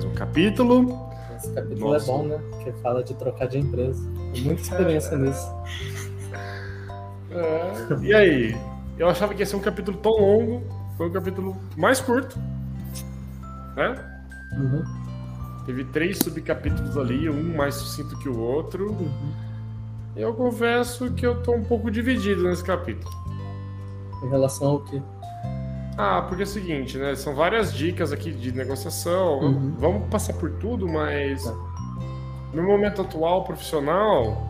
[0.00, 1.10] mais um capítulo.
[1.36, 2.04] Esse capítulo Nossa.
[2.04, 2.40] é bom, né?
[2.50, 4.02] Porque fala de trocar de empresa.
[4.32, 5.18] Tem muita experiência é.
[5.18, 5.54] nisso.
[7.30, 8.02] É.
[8.02, 8.56] E aí?
[8.98, 10.62] Eu achava que ia ser um capítulo tão longo.
[10.96, 12.38] Foi um capítulo mais curto.
[13.76, 14.22] Né?
[14.52, 14.84] Uhum.
[15.66, 18.92] Teve três subcapítulos ali, um mais sucinto que o outro.
[18.92, 19.32] Uhum.
[20.16, 23.10] Eu confesso que eu tô um pouco dividido nesse capítulo.
[24.24, 25.00] Em relação ao quê?
[26.02, 27.14] Ah, porque é o seguinte, né?
[27.14, 29.40] São várias dicas aqui de negociação.
[29.40, 29.74] Uhum.
[29.78, 31.44] Vamos passar por tudo, mas
[32.54, 34.48] no momento atual profissional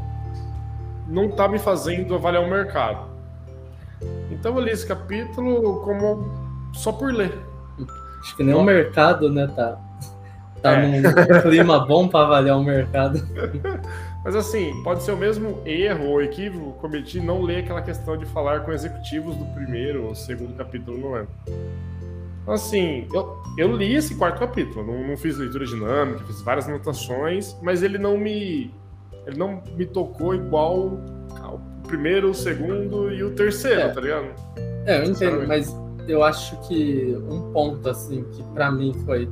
[1.08, 3.10] não tá me fazendo avaliar o mercado.
[4.30, 7.36] Então eu li esse capítulo como só por ler.
[8.20, 9.76] Acho que nem o mercado, né, tá,
[10.62, 11.00] tá é.
[11.00, 13.18] num clima bom para avaliar o mercado.
[14.24, 18.26] Mas assim, pode ser o mesmo erro ou equívoco cometi não ler aquela questão de
[18.26, 21.26] falar com executivos do primeiro ou segundo capítulo, não é?
[22.42, 26.68] Então, assim, eu, eu li esse quarto capítulo, não, não fiz leitura dinâmica, fiz várias
[26.68, 28.72] anotações, mas ele não me
[29.26, 33.88] ele não me tocou igual o primeiro, o segundo e o terceiro, é.
[33.88, 34.26] tá ligado?
[34.86, 35.74] É, eu entendo, mas
[36.08, 39.28] eu acho que um ponto assim que para mim foi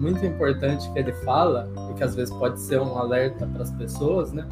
[0.00, 3.70] muito importante que ele fala, e que às vezes pode ser um alerta para as
[3.72, 4.48] pessoas, né?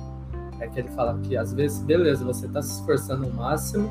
[0.61, 3.91] É que ele fala que às vezes, beleza, você está se esforçando o máximo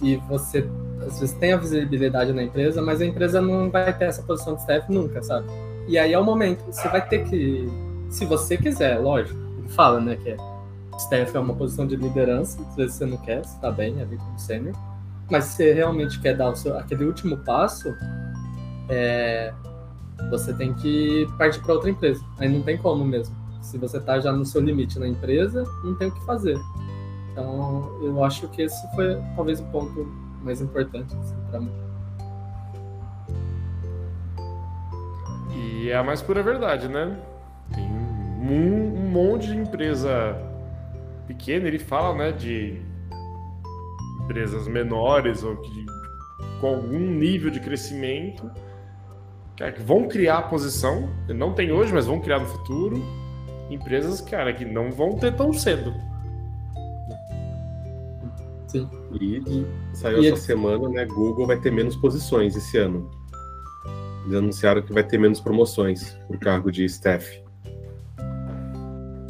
[0.00, 0.68] e você
[1.04, 4.54] às vezes tem a visibilidade na empresa, mas a empresa não vai ter essa posição
[4.54, 5.46] de staff nunca, sabe?
[5.88, 7.68] E aí é o momento, você vai ter que,
[8.08, 10.36] se você quiser, lógico, ele fala, né, que é,
[10.96, 14.04] staff é uma posição de liderança, às vezes você não quer, você tá bem, é
[14.04, 14.76] vir como sênior,
[15.28, 17.92] mas se você realmente quer dar seu, aquele último passo,
[18.88, 19.52] é,
[20.30, 22.24] você tem que partir para outra empresa.
[22.38, 23.34] Aí não tem como mesmo.
[23.60, 26.58] Se você está já no seu limite na empresa, não tem o que fazer.
[27.30, 30.06] Então, eu acho que esse foi talvez o ponto
[30.42, 31.72] mais importante assim, para mim.
[35.54, 37.18] E é a mais pura verdade, né?
[37.74, 40.36] Tem um, um monte de empresa
[41.26, 42.82] pequena, ele fala, né, de
[44.24, 45.86] empresas menores ou que,
[46.60, 48.50] com algum nível de crescimento
[49.56, 53.02] cara, que vão criar a posição, não tem hoje, mas vão criar no futuro,
[53.70, 55.94] empresas, cara, que não vão ter tão cedo.
[58.68, 58.88] Sim.
[59.20, 61.04] E saiu e essa semana, né?
[61.04, 63.10] Google vai ter menos posições esse ano.
[64.24, 67.42] Eles anunciaram que vai ter menos promoções por cargo de staff.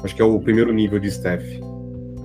[0.04, 1.44] Acho que é o primeiro nível de staff.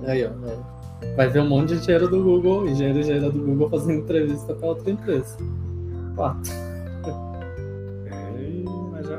[0.06, 0.30] Aí, ó.
[0.46, 1.14] É.
[1.16, 4.54] Vai ver um monte de dinheiro do Google, engenheiro e engenheiro do Google fazendo entrevista
[4.54, 5.36] para outra empresa.
[6.14, 6.67] Quatro.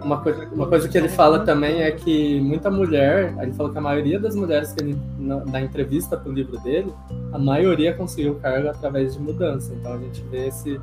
[0.04, 3.78] Uma coisa, uma coisa que ele fala também é que muita mulher, ele falou que
[3.78, 6.94] a maioria das mulheres que ele, na, na entrevista pro livro dele,
[7.32, 9.74] a maioria conseguiu cargo através de mudança.
[9.74, 10.80] Então a gente vê esse,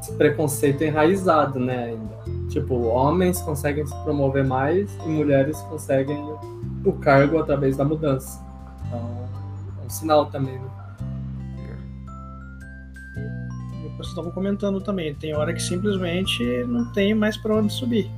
[0.00, 2.48] esse preconceito enraizado, né, ainda.
[2.48, 6.18] Tipo, homens conseguem se promover mais e mulheres conseguem
[6.84, 8.40] o cargo através da mudança.
[8.86, 9.28] Então,
[9.82, 10.70] é um sinal também, né?
[13.96, 18.10] Vocês estavam comentando também, tem hora que simplesmente não tem mais para onde subir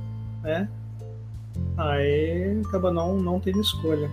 [0.43, 0.69] né?
[1.77, 4.09] Aí acaba não, não tendo escolha.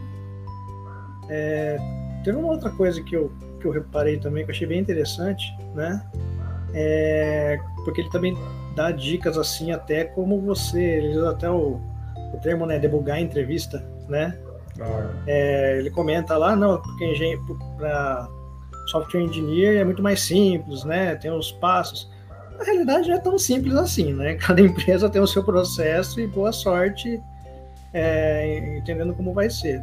[1.29, 1.79] É,
[2.25, 3.31] teve uma outra coisa que eu,
[3.61, 6.05] que eu reparei também, que eu achei bem interessante, né?
[6.73, 8.37] É, porque ele também
[8.75, 11.81] dá dicas assim, até como você, ele usa até o,
[12.33, 14.39] o termo, né, debugar a entrevista, né?
[14.81, 15.11] Ah.
[15.27, 17.39] É, ele comenta lá, não, porque
[17.77, 18.29] para
[18.87, 21.15] software engineer é muito mais simples, né?
[21.17, 22.11] Tem os passos
[22.61, 24.35] a realidade não é tão simples assim, né?
[24.41, 27.21] Cada empresa tem o seu processo e boa sorte
[27.93, 29.83] é, entendendo como vai ser.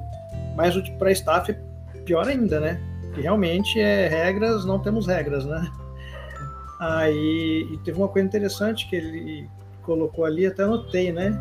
[0.56, 2.80] Mas para staff é pior ainda, né?
[3.14, 5.70] Que realmente é regras, não temos regras, né?
[6.80, 9.50] Aí e teve uma coisa interessante que ele
[9.82, 11.38] colocou ali, até anotei, né?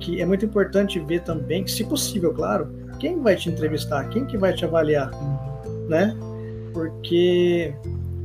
[0.00, 2.68] Que é muito importante ver também, se possível, claro,
[2.98, 5.10] quem vai te entrevistar, quem que vai te avaliar,
[5.88, 6.16] né?
[6.72, 7.74] Porque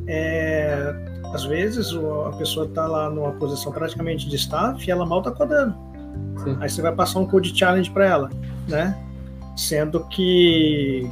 [0.07, 1.93] é, às vezes
[2.27, 5.75] a pessoa está lá numa posição praticamente de staff e ela mal está codando.
[6.43, 6.57] Sim.
[6.59, 8.29] Aí você vai passar um code challenge para ela,
[8.67, 8.97] né?
[9.55, 11.09] Sendo que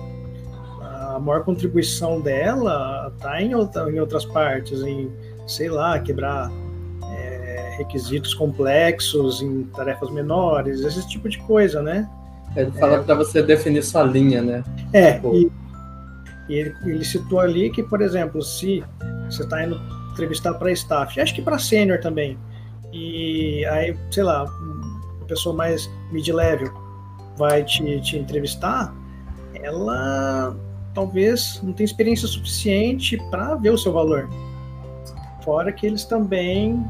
[0.82, 5.10] a maior contribuição dela está em, outra, em outras partes, em,
[5.48, 6.52] sei lá, quebrar
[7.12, 12.10] é, requisitos complexos em tarefas menores, esse tipo de coisa, né?
[12.56, 14.64] Ele fala é, para você definir sua linha, né?
[14.92, 15.36] É, tipo...
[15.36, 15.52] e,
[16.50, 18.84] e ele, ele citou ali que, por exemplo, se
[19.30, 19.80] você está indo
[20.20, 22.38] entrevistar para staff, acho que para sênior também.
[22.92, 26.72] E aí, sei lá, uma pessoa mais mid-level
[27.38, 28.94] vai te, te entrevistar,
[29.54, 30.56] ela
[30.94, 34.30] talvez não tenha experiência suficiente para ver o seu valor.
[35.44, 36.86] Fora que eles também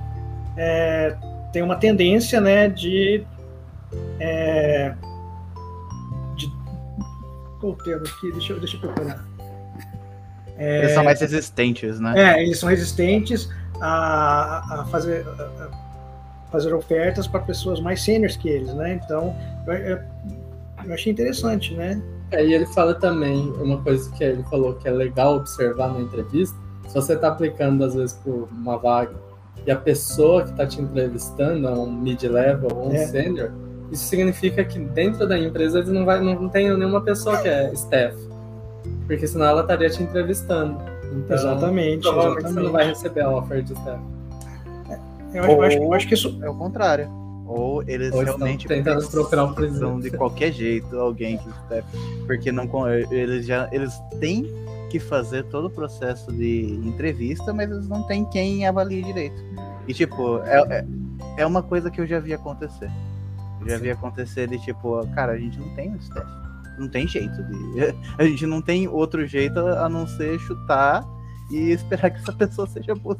[0.57, 1.15] é,
[1.53, 3.23] têm uma tendência né, de
[4.19, 4.95] é,
[6.35, 6.51] de,
[7.59, 8.31] qual aqui?
[8.31, 9.28] Deixa, deixa eu procurar.
[10.59, 12.13] É, eles são mais resistentes, né?
[12.17, 15.69] É, eles são resistentes a, a fazer, a
[16.51, 18.99] fazer ofertas para pessoas mais sêniores que eles, né?
[19.03, 19.33] Então,
[19.65, 19.99] eu, eu,
[20.85, 22.01] eu achei interessante, né?
[22.31, 26.01] É, e ele fala também uma coisa que ele falou que é legal observar na
[26.01, 26.55] entrevista.
[26.87, 29.15] Se você está aplicando, às vezes, por uma vaga
[29.65, 33.05] e a pessoa que está te entrevistando é um mid-level ou um é.
[33.07, 33.51] sênior,
[33.91, 37.71] isso significa que dentro da empresa eles não, vai, não tem nenhuma pessoa que é
[37.73, 38.15] staff.
[39.09, 40.79] Porque senão ela estaria te entrevistando.
[41.11, 42.01] Então, exatamente.
[42.03, 42.53] Provavelmente exatamente.
[42.53, 44.03] você não vai receber a offer de staff.
[45.33, 47.09] Eu acho, Ou, eu acho, eu acho que isso é o contrário.
[47.47, 50.03] Ou eles Ou realmente tentando procurar um presidente.
[50.03, 51.49] de qualquer jeito alguém que
[52.27, 54.45] porque não eles já eles têm
[54.91, 59.43] que fazer todo o processo de entrevista, mas eles não têm quem avalie direito.
[59.87, 60.85] E tipo, é, é,
[61.37, 62.91] é uma coisa que eu já vi acontecer.
[63.61, 66.48] Eu já vi acontecer de tipo, cara, a gente não tem um staff.
[66.79, 67.95] Não tem jeito de.
[68.17, 71.03] A gente não tem outro jeito a não ser chutar
[71.51, 73.17] e esperar que essa pessoa seja boa.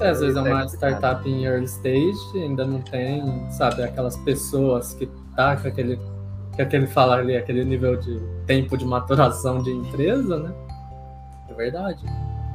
[0.00, 4.92] É, às vezes é uma startup em early stage, ainda não tem, sabe, aquelas pessoas
[4.94, 6.00] que tá com aquele,
[6.56, 10.52] que aquele falar ali, aquele nível de tempo de maturação de empresa, né?
[11.48, 12.04] É verdade.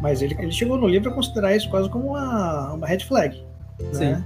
[0.02, 3.42] Mas ele, ele chegou no livro a considerar isso quase como uma, uma red flag.
[3.94, 4.24] Né?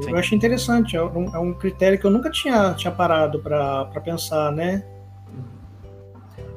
[0.00, 0.10] Sim.
[0.10, 3.86] Eu achei interessante, é um, é um, critério que eu nunca tinha, tinha parado para
[4.04, 4.84] pensar, né?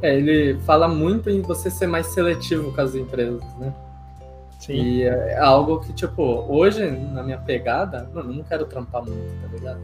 [0.01, 3.73] É, ele fala muito em você ser mais seletivo com as empresas, né?
[4.59, 4.73] Sim.
[4.73, 9.33] E é algo que, tipo, hoje, na minha pegada, mano, eu não quero trampar muito,
[9.41, 9.79] tá ligado?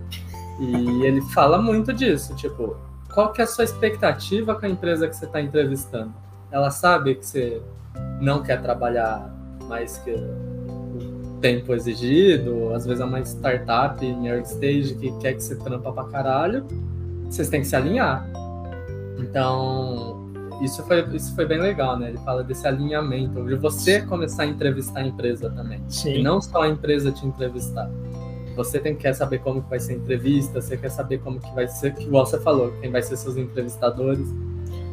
[0.59, 2.77] E ele fala muito disso, tipo,
[3.11, 6.13] qual que é a sua expectativa com a empresa que você está entrevistando?
[6.51, 7.61] Ela sabe que você
[8.21, 9.33] não quer trabalhar
[9.67, 10.11] mais que
[11.41, 15.91] tempo exigido, às vezes é uma startup em early stage que quer que você trampa
[15.91, 16.65] pra caralho,
[17.29, 18.27] vocês têm que se alinhar.
[19.19, 20.27] Então,
[20.61, 22.09] isso foi, isso foi bem legal, né?
[22.09, 25.81] Ele fala desse alinhamento, de você começar a entrevistar a empresa também.
[25.87, 26.15] Sim.
[26.15, 27.89] E não só a empresa te entrevistar.
[28.55, 31.53] Você tem, quer saber como que vai ser a entrevista, você quer saber como que
[31.53, 34.27] vai ser, que você falou, quem vai ser seus entrevistadores.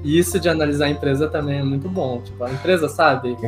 [0.02, 2.20] E isso de analisar a empresa também é muito bom.
[2.20, 3.46] Tipo, a empresa sabe que,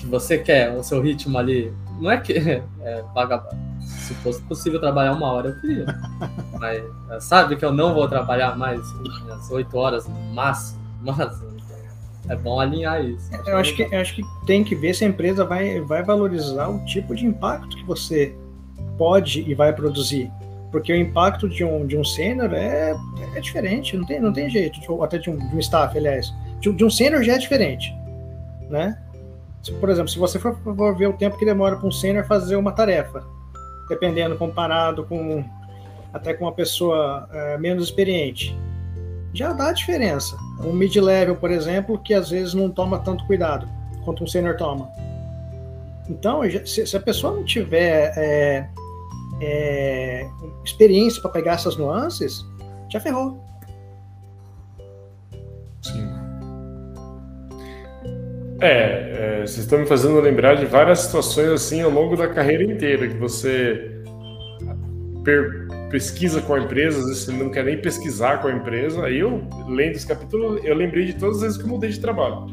[0.00, 1.72] que você quer o seu ritmo ali.
[2.00, 2.32] Não é que
[2.82, 3.70] é vagabundo.
[3.80, 5.86] Se fosse possível trabalhar uma hora, eu queria.
[6.58, 8.80] Mas sabe que eu não vou trabalhar mais
[9.30, 11.42] as oito horas no máximo mas
[12.28, 13.30] é bom alinhar isso.
[13.46, 16.68] Eu acho, que, eu acho que tem que ver se a empresa vai, vai valorizar
[16.68, 18.34] o tipo de impacto que você
[18.98, 20.30] pode e vai produzir.
[20.70, 22.94] Porque o impacto de um, de um sênior é,
[23.34, 26.32] é diferente, não tem, não tem jeito, até de um, de um staff, aliás.
[26.60, 27.92] De, de um sênior já é diferente,
[28.68, 28.96] né?
[29.78, 30.56] Por exemplo, se você for,
[30.96, 33.24] ver o tempo que demora para um sênior fazer uma tarefa,
[33.88, 35.44] dependendo, comparado com
[36.12, 38.56] até com uma pessoa é, menos experiente,
[39.32, 40.36] já dá diferença.
[40.64, 43.68] Um mid-level, por exemplo, que às vezes não toma tanto cuidado
[44.04, 44.88] quanto um senior toma.
[46.08, 48.68] Então, se, a pessoa não tiver é,
[49.40, 50.28] é,
[50.64, 52.44] experiência para pegar essas nuances,
[52.90, 53.38] já ferrou.
[55.82, 56.19] Sim.
[58.60, 62.62] É, é, vocês estão me fazendo lembrar de várias situações assim ao longo da carreira
[62.62, 64.02] inteira que você
[65.24, 69.04] per pesquisa com a empresa, às vezes você não quer nem pesquisar com a empresa.
[69.04, 71.98] Aí eu, lendo esse capítulo, eu lembrei de todas as vezes que eu mudei de
[71.98, 72.46] trabalho.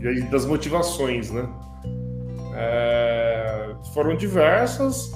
[0.00, 1.46] E das motivações, né?
[2.56, 5.12] É, foram diversas,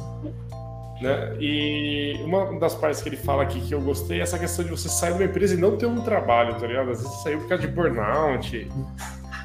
[1.01, 1.35] né?
[1.41, 4.71] E uma das partes que ele fala aqui que eu gostei é essa questão de
[4.71, 6.91] você sair de uma empresa e não ter um trabalho, tá ligado?
[6.91, 8.69] Às vezes você saiu por causa de burnout,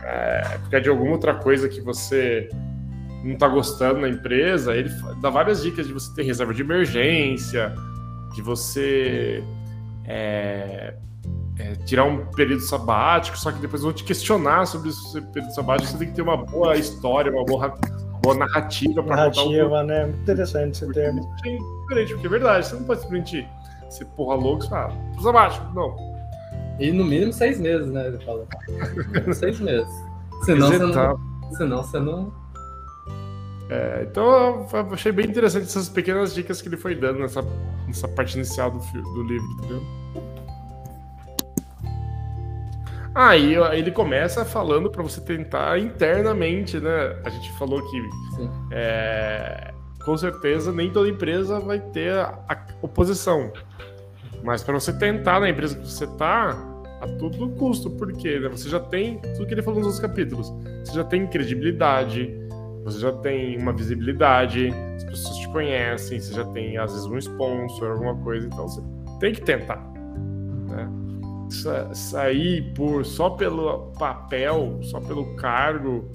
[0.05, 2.49] é, por causa de alguma outra coisa que você
[3.23, 4.89] não tá gostando na empresa, ele
[5.21, 7.73] dá várias dicas de você ter reserva de emergência,
[8.33, 9.41] de você
[10.05, 10.93] é,
[11.57, 15.91] é, tirar um período sabático, só que depois vão te questionar sobre esse período sabático,
[15.91, 17.73] você tem que ter uma boa história, uma boa,
[18.21, 20.05] boa narrativa para contar um né?
[20.05, 21.33] Muito interessante esse termo.
[21.45, 23.47] É diferente, porque é verdade, você não pode simplesmente
[23.89, 26.12] ser porra louco e falar, ah, sabático, não.
[26.79, 28.07] E no mínimo seis meses, né?
[28.07, 28.45] Ele fala.
[29.33, 29.87] seis meses.
[30.43, 31.19] Senão você não,
[31.55, 32.43] senão você não
[33.69, 37.41] é, então eu achei bem interessante essas pequenas dicas que ele foi dando nessa,
[37.87, 39.81] nessa parte inicial do, do livro, entendeu?
[43.15, 47.19] Aí ah, ele começa falando para você tentar internamente, né?
[47.23, 48.09] A gente falou que
[48.71, 53.51] é, com certeza nem toda empresa vai ter a, a oposição,
[54.43, 56.51] mas para você tentar na empresa que você tá
[57.01, 60.51] a todo custo, porque né, você já tem tudo que ele falou nos outros capítulos,
[60.83, 62.33] você já tem credibilidade,
[62.83, 67.17] você já tem uma visibilidade, as pessoas te conhecem, você já tem às vezes um
[67.17, 68.81] sponsor, alguma coisa, então você
[69.19, 69.77] tem que tentar.
[70.69, 70.89] Né?
[71.93, 76.09] Sair por só pelo papel, só pelo cargo,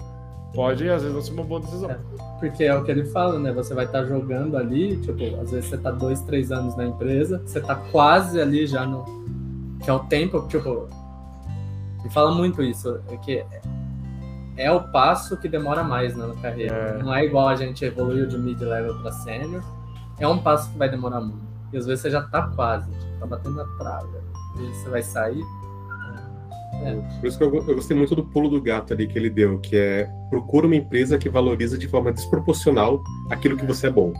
[0.55, 1.91] pode às vezes não ser uma boa decisão.
[1.91, 1.99] É,
[2.39, 3.53] porque é o que ele fala, né?
[3.53, 6.87] Você vai estar tá jogando ali, tipo, às vezes você tá dois, três anos na
[6.87, 9.05] empresa, você tá quase ali já no.
[9.83, 10.89] Que é o tempo, tipo.
[12.01, 13.45] Ele fala muito isso, é que
[14.57, 16.75] é o passo que demora mais né, na carreira.
[16.75, 17.03] É.
[17.03, 19.63] Não é igual a gente evoluiu de mid-level para sênior.
[20.19, 21.47] É um passo que vai demorar muito.
[21.73, 24.09] E às vezes você já tá quase, tipo, tá batendo na trave.
[24.59, 25.43] E você vai sair.
[26.83, 26.95] É.
[27.21, 29.59] Por isso que eu, eu, gostei muito do pulo do gato ali que ele deu,
[29.59, 34.13] que é procura uma empresa que valoriza de forma desproporcional aquilo que você é bom.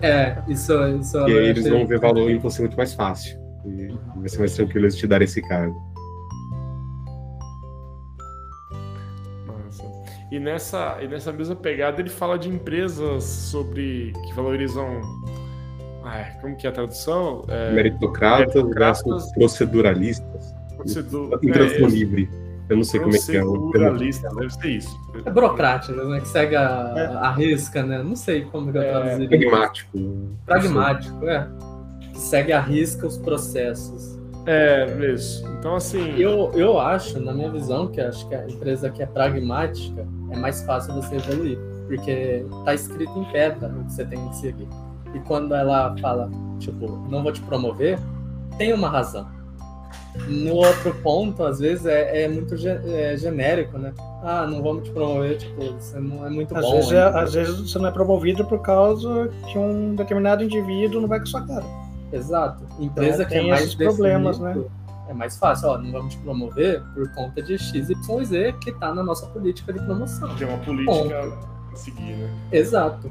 [0.00, 1.18] É, é isso, isso.
[1.28, 3.38] E aí eles vão ver valor em você muito mais fácil.
[3.64, 5.76] E vai ser mais tranquilo eles te darem esse cargo.
[10.30, 15.00] E nessa, e nessa mesma pegada ele fala de empresas sobre que valorizam.
[16.04, 17.44] Ah, como que é a tradução?
[17.48, 20.59] É, meritocratas, meritocratas proceduralistas.
[20.80, 21.38] Procedur...
[21.42, 22.30] Em tradução é, livre.
[22.70, 23.42] Eu não sei como é que é.
[23.42, 25.00] Deve ser isso.
[25.24, 26.20] É burocrático, né?
[26.20, 27.06] Que segue a, é.
[27.16, 28.00] a risca, né?
[28.00, 29.28] Não sei como que eu é, traduziria.
[29.28, 29.98] Pragmático.
[30.46, 31.48] Pragmático, é.
[32.12, 34.20] Que segue a risca os processos.
[34.46, 35.44] É, isso.
[35.58, 36.14] Então, assim.
[36.16, 40.36] Eu, eu acho, na minha visão, que acho que a empresa que é pragmática é
[40.36, 41.58] mais fácil você evoluir.
[41.88, 44.68] Porque tá escrito em pedra o que você tem que seguir.
[45.12, 47.98] E quando ela fala, tipo, não vou te promover,
[48.56, 49.28] tem uma razão.
[50.28, 53.92] No outro ponto, às vezes, é, é muito é genérico, né?
[54.22, 56.72] Ah, não vamos te promover, tipo, você não é muito às bom.
[56.72, 61.08] Vezes é, às vezes você não é promovido por causa que um determinado indivíduo não
[61.08, 61.64] vai com sua cara.
[62.12, 62.64] Exato.
[62.78, 64.62] Empresa então, que é mais problemas, né?
[65.08, 68.72] É mais fácil, ó, não vamos te promover por conta de X, Y, Z que
[68.72, 70.34] tá na nossa política de promoção.
[70.36, 71.38] Que é uma política
[71.72, 72.30] a seguir, né?
[72.52, 73.10] Exato.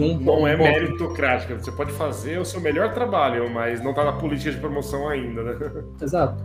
[0.00, 1.54] Um não é meritocrática.
[1.58, 5.42] Você pode fazer o seu melhor trabalho, mas não tá na política de promoção ainda,
[5.42, 5.58] né?
[6.00, 6.42] Exato.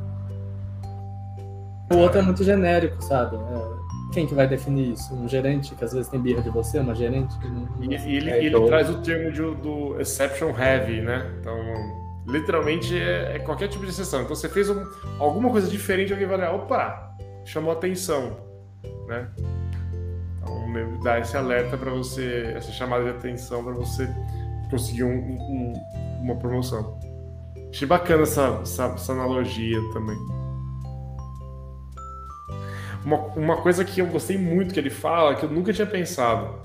[1.93, 3.35] O outro é muito genérico, sabe?
[3.35, 3.75] É
[4.15, 5.13] quem que vai definir isso?
[5.13, 7.67] Um gerente que às vezes tem birra de você, uma gerente que não.
[7.81, 11.29] E, e ele, é, ele traz o termo de, do exception heavy, né?
[11.39, 11.57] Então,
[12.25, 14.21] literalmente é, é qualquer tipo de exceção.
[14.21, 14.83] Então, você fez um,
[15.19, 18.37] alguma coisa diferente, alguém vai olhar, opa, chamou atenção,
[19.07, 19.27] né?
[21.03, 24.09] Dá esse alerta para você, essa chamada de atenção para você
[24.69, 25.73] conseguir um, um,
[26.21, 26.97] uma promoção.
[27.69, 30.17] Achei bacana essa, essa, essa analogia também.
[33.03, 36.55] Uma, uma coisa que eu gostei muito que ele fala, que eu nunca tinha pensado,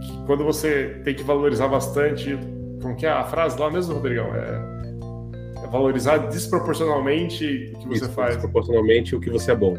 [0.00, 2.38] que quando você tem que valorizar bastante,
[2.80, 4.34] como que é a frase lá mesmo, Rodrigão?
[4.34, 8.36] É, é valorizar desproporcionalmente o que você Isso, faz.
[8.36, 9.74] Desproporcionalmente o que você é bom.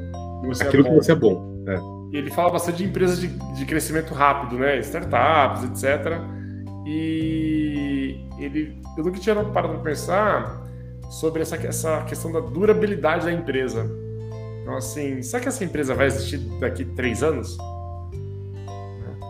[0.45, 0.97] Você é Aquilo é bom.
[0.97, 1.63] que você é bom.
[1.67, 1.96] É.
[2.11, 4.79] Ele fala bastante de empresas de, de crescimento rápido, né?
[4.79, 6.21] Startups, etc.
[6.85, 10.65] E ele, eu nunca tinha parado para pensar
[11.09, 13.89] sobre essa, essa questão da durabilidade da empresa.
[14.61, 17.57] Então, assim, será que essa empresa vai existir daqui três anos?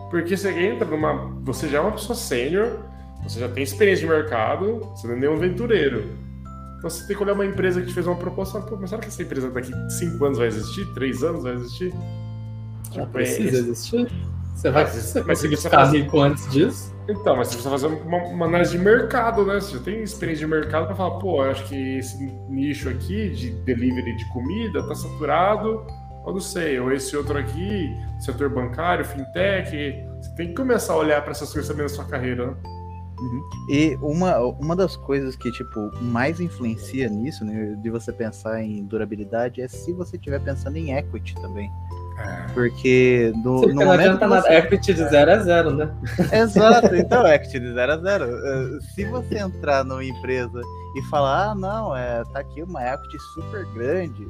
[0.09, 1.31] Porque você entra numa.
[1.43, 2.79] Você já é uma pessoa sênior,
[3.23, 6.05] você já tem experiência de mercado, você não é nenhum aventureiro.
[6.77, 8.59] Então você tem que olhar uma empresa que te fez uma proposta.
[8.61, 10.85] Pô, mas será que essa empresa daqui cinco anos vai existir?
[10.93, 11.93] Três anos vai existir?
[12.89, 14.07] Tipo, precisa é, existir.
[14.55, 15.93] Você vai, mas conseguir ficar faz...
[15.93, 16.95] rico antes disso?
[17.07, 19.59] Então, mas você precisa fazer uma, uma, análise de mercado, né?
[19.59, 22.17] Você já tem experiência de mercado para falar, pô, eu acho que esse
[22.49, 25.85] nicho aqui de delivery de comida tá saturado,
[26.25, 27.89] ou não sei, ou esse outro aqui,
[28.19, 30.05] setor bancário, fintech.
[30.21, 32.55] Você tem que começar a olhar para essas coisas também na sua carreira, né?
[33.19, 33.49] Uhum.
[33.69, 38.83] E uma, uma das coisas que, tipo, mais influencia nisso, né, de você pensar em
[38.83, 41.71] durabilidade, é se você estiver pensando em equity também.
[42.53, 45.91] Porque no, no não adianta nada, equity de 0 a 0, né?
[46.31, 48.25] Exato, então equity de 0 a 0.
[48.25, 50.59] Eh, se você entrar numa empresa
[50.95, 54.27] e falar, ah, não, é, tá aqui uma equity super grande,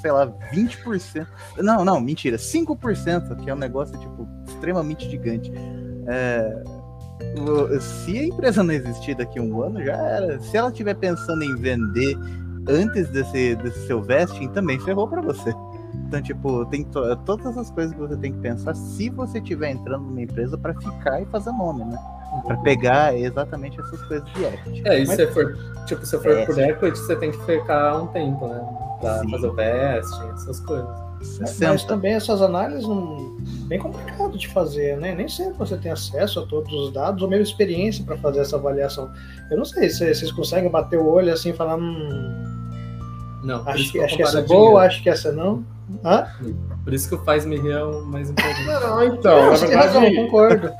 [0.00, 1.26] sei lá, 20%.
[1.58, 5.52] Não, não, mentira, 5%, que é um negócio, tipo, extremamente gigante.
[6.06, 6.62] É,
[7.80, 10.40] se a empresa não existir daqui a um ano, já era.
[10.40, 12.16] Se ela estiver pensando em vender
[12.68, 15.52] antes desse, desse seu vesting, também ferrou para você.
[16.08, 19.72] Então, tipo, tem to todas essas coisas que você tem que pensar se você estiver
[19.72, 21.98] entrando numa empresa para ficar e fazer nome, né?
[22.46, 24.82] Para pegar exatamente essas coisas de equity.
[24.88, 25.16] É, e Mas...
[25.16, 28.58] se for, tipo, se for é, por equity, você tem que ficar um tempo, né?
[29.00, 29.30] Pra Sim.
[29.30, 30.88] fazer o vesting, essas coisas.
[31.60, 33.36] Mas também essas análises não
[33.66, 35.14] bem complicado de fazer, né?
[35.14, 38.56] Nem sempre você tem acesso a todos os dados ou mesmo experiência para fazer essa
[38.56, 39.10] avaliação.
[39.50, 42.48] Eu não sei se vocês conseguem bater o olho assim e falar, hum,
[43.42, 45.64] não, acho que, acho que essa é boa, acho que essa não.
[46.04, 46.26] Hã?
[46.84, 48.64] Por isso que o faz me é o mais importante.
[48.64, 49.74] Não, então, não, na verdade.
[49.74, 50.70] Razão, concordo.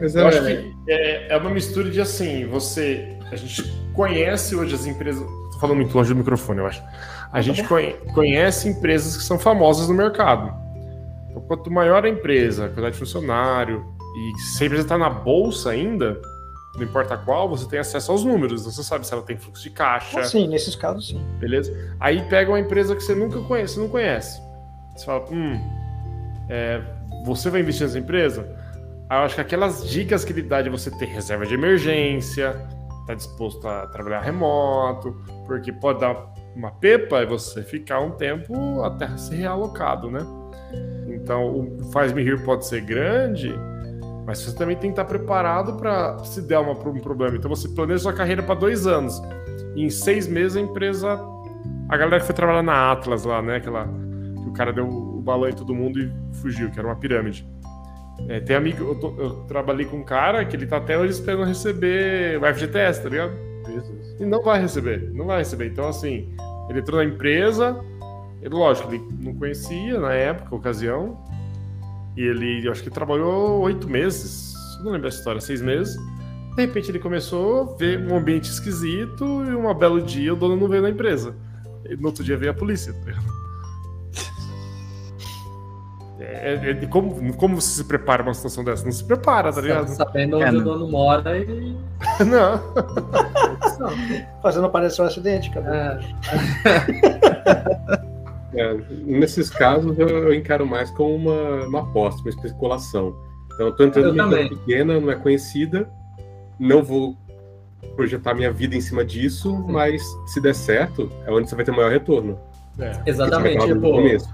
[0.00, 3.16] Mas eu é, acho que é, é uma mistura de assim, você.
[3.30, 3.62] A gente
[3.94, 5.22] conhece hoje as empresas.
[5.52, 6.82] Tô falando muito longe do microfone, eu acho.
[7.32, 7.62] A gente
[8.14, 10.52] conhece empresas que são famosas no mercado.
[11.30, 13.84] Então, quanto maior a empresa, a quantidade de funcionário,
[14.14, 16.20] e se a empresa está na bolsa ainda,
[16.74, 18.64] não importa qual, você tem acesso aos números.
[18.64, 20.20] Você sabe se ela tem fluxo de caixa.
[20.20, 21.22] Ah, sim, nesses casos sim.
[21.38, 21.72] Beleza?
[22.00, 24.40] Aí pega uma empresa que você nunca conhece, você não conhece.
[24.96, 25.60] Você fala, hum,
[26.48, 26.82] é,
[27.24, 28.48] você vai investir nessa empresa?
[29.08, 32.66] Aí eu acho que aquelas dicas que ele dá de você ter reserva de emergência,
[33.06, 35.14] tá disposto a trabalhar remoto,
[35.46, 40.20] porque pode dar uma pepa e você ficar um tempo até ser realocado, né?
[41.08, 43.54] Então, o Faz-me Rir pode ser grande,
[44.26, 47.36] mas você também tem que estar preparado para se der uma, um problema.
[47.36, 49.20] Então, você planeja sua carreira para dois anos.
[49.74, 51.20] E em seis meses, a empresa.
[51.88, 53.56] A galera que foi trabalhar na Atlas lá, né?
[53.56, 53.86] Aquela.
[53.86, 57.46] Que o cara deu o balão em todo mundo e fugiu, que era uma pirâmide.
[58.28, 58.84] É, tem amigo.
[58.84, 62.54] Eu, tô, eu, trabalhei com um cara que ele tá até hoje esperando receber o
[62.54, 63.32] FGTS, tá ligado?
[63.76, 63.92] Isso.
[64.20, 65.10] E não vai receber.
[65.12, 65.66] Não vai receber.
[65.66, 66.34] Então, assim,
[66.68, 67.80] ele entrou na empresa
[68.42, 71.16] ele, lógico, ele não conhecia na época, ocasião.
[72.16, 74.54] E ele, eu acho que trabalhou oito meses.
[74.84, 75.96] Não lembro a história, seis meses.
[76.56, 80.56] De repente ele começou a ver um ambiente esquisito e um belo dia o dono
[80.56, 81.34] não veio na empresa.
[81.88, 82.92] E no outro dia veio a polícia.
[82.92, 83.12] Tá
[86.20, 88.84] é, é, é, como, como você se prepara para uma situação dessa?
[88.84, 89.88] Não se prepara, tá ligado?
[89.88, 91.76] Sabendo onde é, o dono mora e.
[92.24, 92.60] não.
[94.40, 96.00] Fazendo aparecer um acidente, cara.
[96.64, 98.02] É.
[98.54, 103.16] É, nesses casos eu, eu, encaro mais como uma, uma aposta, uma especulação.
[103.54, 105.90] Então eu tô entrando numa empresa pequena, não é conhecida,
[106.58, 107.16] não vou
[107.96, 111.72] projetar minha vida em cima disso, mas se der certo, é onde você vai ter
[111.72, 112.38] maior retorno.
[112.78, 113.02] É.
[113.04, 113.80] Exatamente, tipo,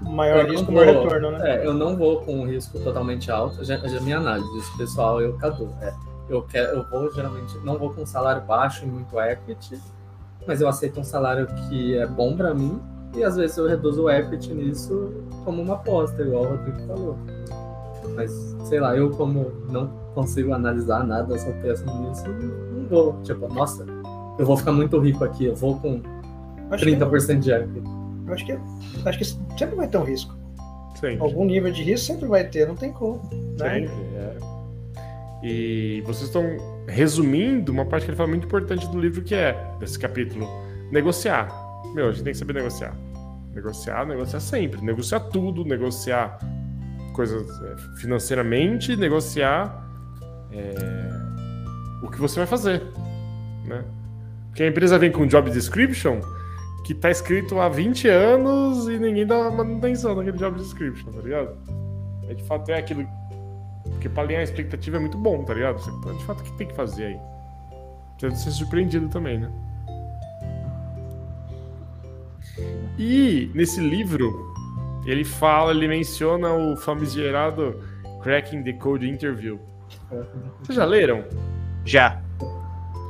[0.09, 1.57] maior risco, maior retorno, né?
[1.57, 5.19] É, eu não vou com um risco totalmente alto, já, já minha análise, isso pessoal,
[5.19, 5.69] eu cadu.
[5.81, 5.93] É,
[6.29, 9.77] eu quero, eu vou geralmente, não vou com um salário baixo e muito equity,
[10.47, 12.79] mas eu aceito um salário que é bom para mim
[13.15, 17.17] e às vezes eu reduzo o equity nisso como uma aposta, igual o Rodrigo falou.
[18.15, 18.31] Mas,
[18.65, 23.21] sei lá, eu como não consigo analisar nada, só penso nisso, não vou.
[23.23, 23.85] Tipo, nossa,
[24.37, 26.01] eu vou ficar muito rico aqui, eu vou com
[26.69, 27.81] acho 30% que, de equity.
[28.27, 28.59] Eu acho que,
[29.05, 29.25] acho que
[29.57, 30.37] sempre vai ter um risco.
[30.95, 31.21] Sempre.
[31.21, 33.21] Algum nível de risco sempre vai ter, não tem como.
[33.57, 33.87] Né?
[33.87, 34.37] Sempre, é.
[35.41, 36.43] E vocês estão
[36.87, 40.45] resumindo uma parte que ele fala muito importante do livro, que é, desse capítulo,
[40.91, 42.95] negociar meu, a gente tem que saber negociar.
[43.53, 44.81] Negociar, negociar sempre.
[44.81, 46.39] Negociar tudo, negociar
[47.13, 49.85] coisas é, financeiramente, negociar
[50.51, 50.73] é,
[52.03, 52.83] o que você vai fazer.
[53.65, 53.83] Né?
[54.47, 56.21] Porque a empresa vem com job description
[56.85, 61.57] que tá escrito há 20 anos e ninguém dá manutenção naquele job description, tá ligado?
[62.27, 63.05] É de fato é aquilo.
[63.83, 65.79] Porque pra alinhar a expectativa é muito bom, tá ligado?
[65.79, 67.19] Você, de fato, o que tem que fazer aí?
[68.19, 69.51] Você ser surpreendido também, né?
[72.97, 74.53] E nesse livro,
[75.05, 77.79] ele fala, ele menciona o famigerado
[78.21, 79.59] Cracking the Code Interview.
[80.61, 81.23] Vocês já leram?
[81.85, 82.21] Já.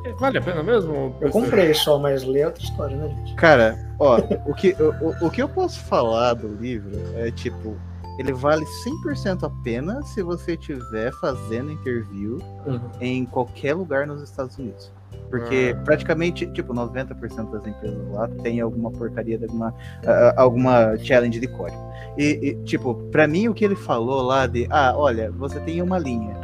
[0.06, 1.15] É, vale a pena mesmo?
[1.19, 3.36] Eu comprei só, mas lê outra história, né, gente?
[3.36, 7.75] Cara, ó, o que, o, o que eu posso falar do livro é tipo,
[8.17, 8.65] ele vale
[9.06, 12.80] 100% a pena se você estiver fazendo interview uhum.
[13.02, 14.91] em qualquer lugar nos Estados Unidos.
[15.30, 15.84] Porque ah.
[15.84, 21.48] praticamente, tipo, 90% das empresas lá tem alguma porcaria, de alguma, uh, alguma challenge de
[21.48, 21.82] código.
[22.17, 25.82] E, e, tipo, para mim o que ele falou lá de, ah, olha, você tem
[25.82, 26.36] uma linha.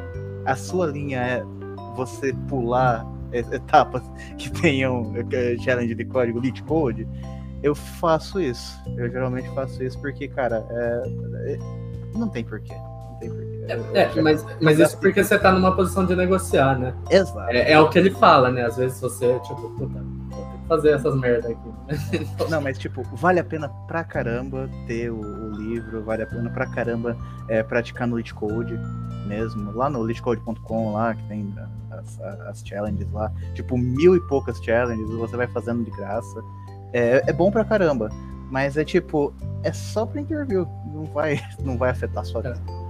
[0.46, 1.44] A sua linha é
[1.96, 4.04] você pular etapas
[4.38, 7.08] que tenham é, challenge de código, lead code.
[7.64, 8.80] Eu faço isso.
[8.96, 11.58] Eu geralmente faço isso porque, cara, é, é,
[12.16, 12.76] não tem porquê.
[13.68, 16.94] É, é, mas, mas isso porque você tá numa posição de negociar, né?
[17.10, 17.50] Exato.
[17.50, 18.64] É, é o que ele fala, né?
[18.64, 22.30] Às vezes você, tipo, puta, vou ter que fazer essas merdas aqui.
[22.50, 26.50] Não, mas tipo, vale a pena pra caramba ter o, o livro, vale a pena
[26.50, 28.80] pra caramba é, praticar no LeetCode
[29.26, 29.72] mesmo.
[29.72, 31.54] Lá no LeetCode.com, lá, que tem
[31.92, 33.32] as, as challenges lá.
[33.54, 36.42] Tipo, mil e poucas challenges, você vai fazendo de graça.
[36.94, 38.10] É, é bom pra caramba.
[38.50, 40.68] Mas é tipo, é só pra interview.
[40.94, 42.62] Não vai, não vai afetar a sua vida.
[42.68, 42.85] É,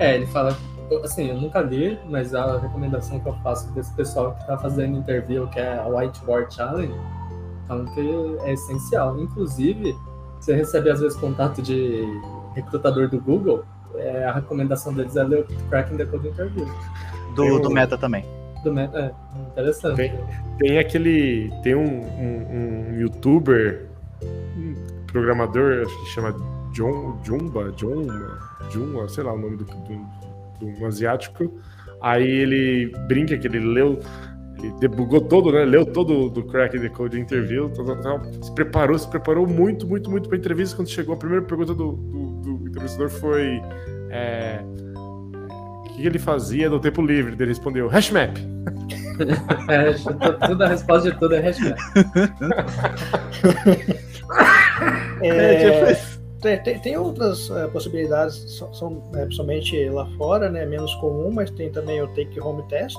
[0.00, 0.56] ele fala,
[1.04, 4.98] assim, eu nunca li, mas a recomendação que eu faço desse pessoal que está fazendo
[4.98, 6.94] interview, que é a Whiteboard Challenge,
[7.64, 9.18] então que é essencial.
[9.20, 9.94] Inclusive,
[10.40, 12.02] você recebe às vezes contato de
[12.54, 13.64] recrutador do Google,
[13.96, 16.66] é, a recomendação deles é ler o Cracking the Code Interview.
[17.34, 18.24] Do, do Meta também.
[18.64, 19.96] Do Meta, é, interessante.
[19.96, 20.12] Tem,
[20.58, 23.88] tem aquele, tem um, um, um youtuber,
[24.22, 24.74] um
[25.06, 26.34] programador, acho que chama
[26.72, 28.06] John, Jumba, John,
[28.70, 30.06] Jun, sei lá o nome do, do,
[30.60, 31.52] do um asiático,
[32.00, 34.00] Aí ele brinca que ele leu,
[34.58, 35.64] ele debugou todo, né?
[35.64, 39.86] Leu todo do Crack the Code Interview, tal, tal, tal, se preparou, se preparou muito,
[39.86, 40.76] muito, muito para a entrevista.
[40.76, 43.60] Quando chegou, a primeira pergunta do, do, do entrevistador foi.
[44.10, 44.62] É,
[44.96, 47.34] o que ele fazia no tempo livre?
[47.34, 48.38] Ele respondeu: Hashmap.
[49.68, 49.92] É,
[50.46, 51.76] tudo, a resposta de tudo é hashmap.
[55.20, 55.84] é, é tipo
[56.40, 61.30] tem, tem, tem outras é, possibilidades, são, são é, principalmente lá fora, né, menos comum,
[61.30, 62.98] mas tem também o Take Home Test.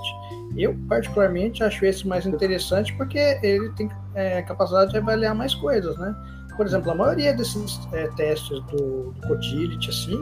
[0.55, 5.97] Eu, particularmente, acho esse mais interessante porque ele tem é, capacidade de avaliar mais coisas,
[5.97, 6.15] né?
[6.57, 10.19] Por exemplo, a maioria desses é, testes do, do Codility, assim,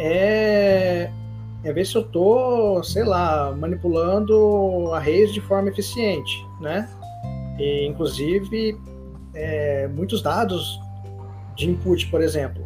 [0.00, 1.10] é,
[1.64, 6.88] é ver se eu tô, sei lá, manipulando a rede de forma eficiente, né?
[7.58, 8.78] E, inclusive,
[9.34, 10.80] é, muitos dados
[11.58, 12.64] de input, por exemplo.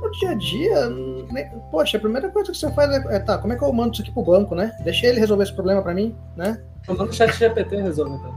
[0.00, 0.88] No dia a dia,
[1.30, 3.72] né, poxa, a primeira coisa que você faz é, é, tá, como é que eu
[3.72, 4.72] mando isso aqui pro banco, né?
[4.84, 6.60] Deixa ele resolver esse problema para mim, né?
[6.88, 8.34] Eu mando o chat GPT resolve, então.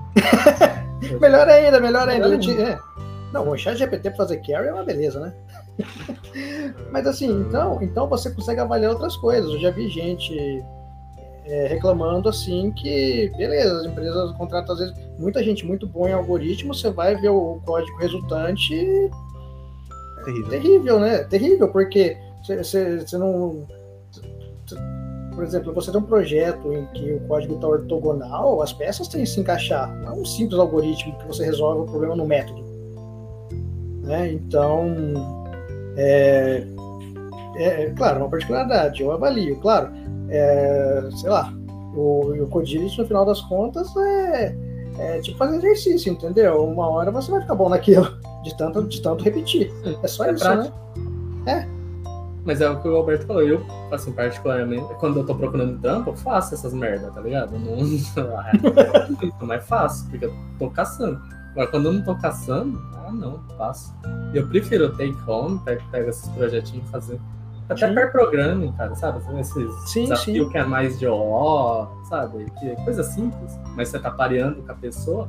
[1.20, 2.28] melhor ainda, melhor ainda.
[2.28, 2.78] Melhor é.
[3.32, 5.34] Não, o chat GPT pra fazer carry é uma beleza, né?
[6.92, 9.52] Mas assim, então, então você consegue avaliar outras coisas.
[9.52, 10.64] Eu já vi gente
[11.46, 16.14] é, reclamando assim que, beleza, as empresas contratam às vezes muita gente muito boa em
[16.14, 19.10] algoritmo, você vai ver o código resultante
[20.26, 21.18] terrível, terrível né?
[21.24, 23.64] Terrível, porque você não.
[25.34, 29.24] Por exemplo, você tem um projeto em que o código está ortogonal, as peças têm
[29.24, 29.94] que se encaixar.
[29.98, 32.64] Não é um simples algoritmo que você resolve o problema no método.
[34.04, 34.32] Né?
[34.32, 34.94] Então,
[35.98, 36.64] é,
[37.58, 39.90] é, é claro, uma particularidade, eu avalio, claro.
[40.30, 41.54] É, sei lá,
[41.94, 44.56] o, o Codility, no final das contas, é,
[45.00, 46.64] é tipo fazer exercício, entendeu?
[46.64, 48.08] Uma hora você vai ficar bom naquilo
[48.46, 49.74] de tanto, de tanto repetir.
[50.04, 50.78] É só é isso, prático.
[51.46, 51.68] né?
[51.72, 51.76] É.
[52.46, 56.12] Mas é o que o Alberto falou, eu, assim, particularmente, quando eu tô procurando trampo,
[56.12, 57.56] eu faço essas merdas, tá ligado?
[57.56, 57.60] Eu
[59.42, 59.52] não.
[59.54, 61.20] é fácil, porque eu tô caçando.
[61.54, 63.96] Agora, quando eu não tô caçando, ah, não, faço.
[64.32, 67.20] Eu prefiro take home, pego esses projetinhos e fazer.
[67.68, 69.20] Até per programming, cara, sabe?
[69.40, 70.52] Esses sim, desafio sim.
[70.52, 72.46] que é mais de OO, sabe?
[72.60, 75.28] Que é coisa simples, mas você tá pareando com a pessoa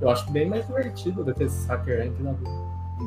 [0.00, 2.50] eu acho bem mais divertido do que esse hacker rank na vida.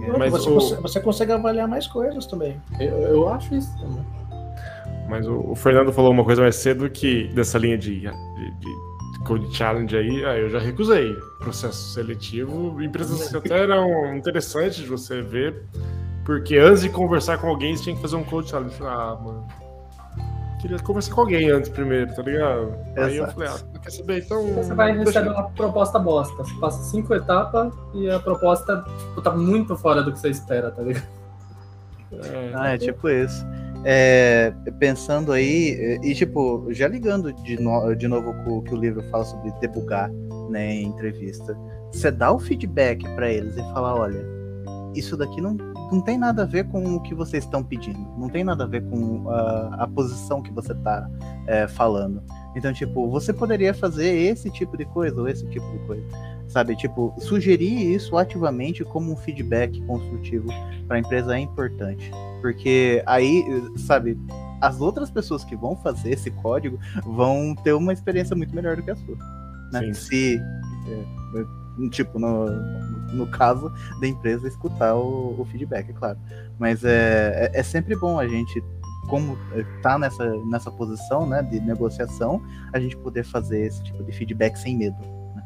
[0.04, 0.54] É, mas você, o...
[0.54, 2.60] consegue, você, consegue, avaliar mais coisas também.
[2.80, 4.06] Eu, eu acho isso também.
[5.10, 9.20] Mas o, o, Fernando falou uma coisa mais cedo que dessa linha de, de, de
[9.26, 12.82] Code Challenge aí, ah, eu já recusei processo seletivo.
[12.82, 15.66] Empresas que até eram interessantes de você ver,
[16.26, 18.76] porque antes de conversar com alguém, você tinha que fazer um Code Challenge.
[18.82, 19.46] Ah, mano
[20.62, 22.76] queria conversar com alguém antes primeiro, tá ligado?
[22.96, 23.02] Exato.
[23.02, 24.54] Aí eu falei, ah, não quer saber, então.
[24.54, 26.36] Você vai receber uma proposta bosta.
[26.44, 30.72] Você passa cinco etapas e a proposta tipo, tá muito fora do que você espera,
[30.72, 31.08] tá ligado?
[32.14, 33.46] É, ah, é tipo isso.
[33.84, 38.78] É, pensando aí, e tipo, já ligando de, no, de novo com o que o
[38.78, 40.12] livro fala sobre debugar
[40.50, 41.58] né, em entrevista,
[41.92, 44.24] você dá o feedback para eles e fala, olha,
[44.94, 45.58] isso daqui não,
[45.92, 48.68] não tem nada a ver com o que vocês estão pedindo, não tem nada a
[48.68, 51.10] ver com a, a posição que você está
[51.48, 52.24] é, falando.
[52.56, 56.06] Então, tipo, você poderia fazer esse tipo de coisa ou esse tipo de coisa,
[56.48, 56.76] sabe?
[56.76, 60.48] Tipo, sugerir isso ativamente como um feedback construtivo
[60.88, 62.10] para a empresa é importante,
[62.42, 63.44] porque aí,
[63.78, 64.18] sabe,
[64.62, 68.84] as outras pessoas que vão fazer esse código vão ter uma experiência muito melhor do
[68.84, 69.18] que a sua.
[69.72, 69.94] Né?
[69.94, 72.46] Se é, tipo, no,
[73.16, 76.18] no caso da empresa, escutar o, o feedback, é claro.
[76.60, 78.64] Mas é, é, é, sempre bom a gente,
[79.10, 79.38] como
[79.82, 82.42] tá nessa, nessa posição né, de negociação,
[82.74, 84.98] a gente poder fazer esse tipo de feedback sem medo.
[85.36, 85.44] Né?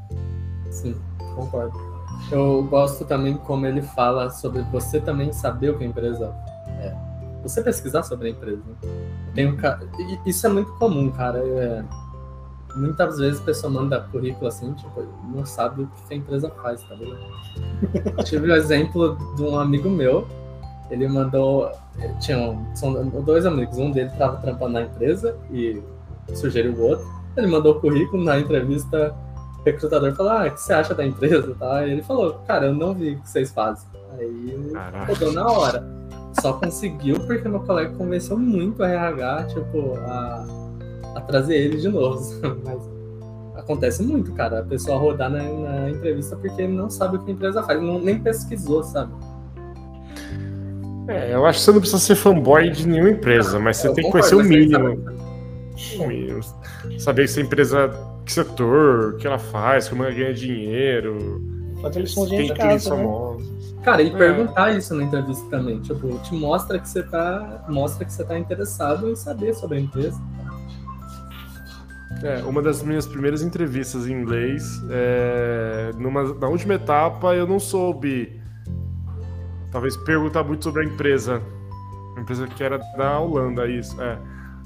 [0.71, 0.95] Sim,
[1.35, 1.95] concordo.
[2.31, 6.33] Eu gosto também como ele fala sobre você também saber o que a empresa
[6.79, 6.95] é.
[7.43, 8.63] Você pesquisar sobre a empresa.
[9.35, 9.57] Tem um,
[10.25, 11.37] isso é muito comum, cara.
[11.37, 11.83] É,
[12.75, 16.81] muitas vezes a pessoa manda currículo assim, tipo, não sabe o que a empresa faz,
[16.83, 17.19] tá ligado?
[18.25, 20.27] Tive o exemplo de um amigo meu,
[20.89, 21.71] ele mandou.
[22.19, 25.81] Tinha são dois amigos, um deles estava trampando na empresa e
[26.33, 27.07] sugeriu o outro.
[27.37, 29.15] Ele mandou o currículo na entrevista,
[29.59, 31.55] o recrutador falou: Ah, o que você acha da empresa?
[31.55, 31.85] Tá?
[31.85, 33.87] E ele falou: Cara, eu não vi o que vocês fazem.
[34.17, 34.73] Aí
[35.07, 35.83] rodou na hora.
[36.41, 40.64] Só conseguiu porque meu colega convenceu muito a RH, tipo, a
[41.15, 42.21] a trazer ele de novo.
[42.63, 42.79] Mas
[43.55, 44.59] acontece muito, cara.
[44.59, 47.81] A pessoa rodar na, na entrevista porque ele não sabe o que a empresa faz,
[47.81, 49.11] não, nem pesquisou, sabe?
[51.07, 53.93] É, eu acho que você não precisa ser fanboy de nenhuma empresa, mas você eu
[53.93, 55.05] tem que conhecer o mínimo.
[55.99, 56.41] O mínimo.
[56.97, 57.91] Saber se a empresa,
[58.25, 61.43] que setor, o que ela faz, como ela ganha dinheiro.
[61.81, 63.05] Fazer liçãozinha de casa, né?
[63.83, 64.17] Cara, e é.
[64.17, 65.79] perguntar isso na entrevista também.
[65.79, 67.63] Tipo, te mostra que você tá.
[67.69, 70.19] Mostra que você tá interessado em saber sobre a empresa.
[72.23, 77.59] É, uma das minhas primeiras entrevistas em inglês, é, numa, na última etapa eu não
[77.59, 78.41] soube,
[79.71, 81.41] talvez perguntar muito sobre a empresa,
[82.15, 84.17] a empresa que era da Holanda, isso, é.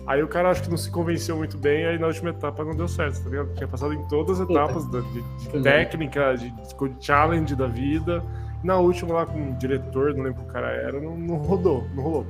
[0.07, 2.75] Aí o cara acho que não se convenceu muito bem, aí na última etapa não
[2.75, 3.53] deu certo, tá ligado?
[3.53, 8.23] Tinha passado em todas as etapas da, de, de técnica, de, de challenge da vida.
[8.63, 12.03] Na última lá com o diretor, não lembro o cara era, não, não rodou, não
[12.03, 12.27] rolou.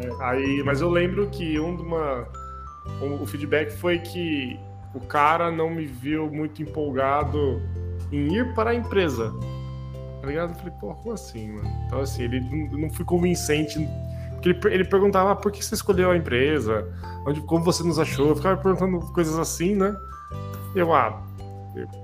[0.00, 0.24] É.
[0.24, 2.26] Aí, mas eu lembro que um de uma,
[3.00, 4.58] um, o feedback foi que
[4.94, 7.60] o cara não me viu muito empolgado
[8.10, 9.32] em ir para a empresa.
[10.20, 10.50] Tá ligado?
[10.50, 11.68] Eu falei, pô, como assim, mano?
[11.86, 13.78] Então, assim, ele não, foi convincente
[14.32, 16.88] porque ele, ele perguntava ah, por que você escolheu a empresa,
[17.26, 19.94] onde, como você nos achou, eu ficava perguntando coisas assim, né?
[20.74, 21.22] Eu, ah,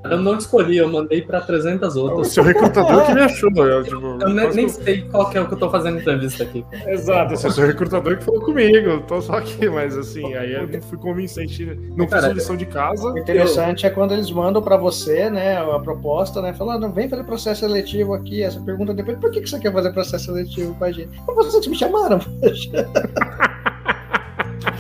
[0.04, 2.28] eu não escolhi, eu mandei para 300 outras.
[2.28, 3.50] O seu recrutador que me achou.
[3.56, 6.64] Eu, tipo, eu nem, nem sei qual é o que eu tô fazendo entrevista aqui.
[6.86, 9.00] Exato, esse é o seu recrutador que falou comigo.
[9.06, 11.64] Tô só aqui, mas assim, aí eu não fui convincente,
[11.96, 13.12] não Cara, fiz lição de casa.
[13.12, 13.90] O interessante eu...
[13.90, 18.14] é quando eles mandam para você, né, a proposta, né, falando, vem fazer processo seletivo
[18.14, 21.10] aqui, essa pergunta depois, por que, que você quer fazer processo seletivo com a gente?
[21.26, 22.88] Vocês me chamaram, poxa.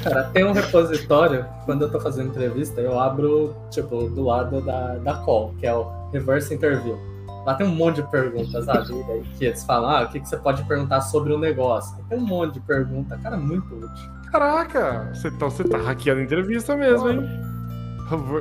[0.02, 4.96] Cara, tem um repositório, quando eu tô fazendo entrevista, eu abro, tipo, do lado da,
[4.96, 6.98] da call, que é o reverse interview.
[7.46, 8.92] Lá tem um monte de perguntas, sabe?
[9.38, 11.96] que eles falam, ah, o que, que você pode perguntar sobre o negócio?
[12.08, 14.10] Tem um monte de pergunta, cara, muito útil.
[14.30, 17.26] Caraca, você, então você tá hackeando a entrevista mesmo, hein?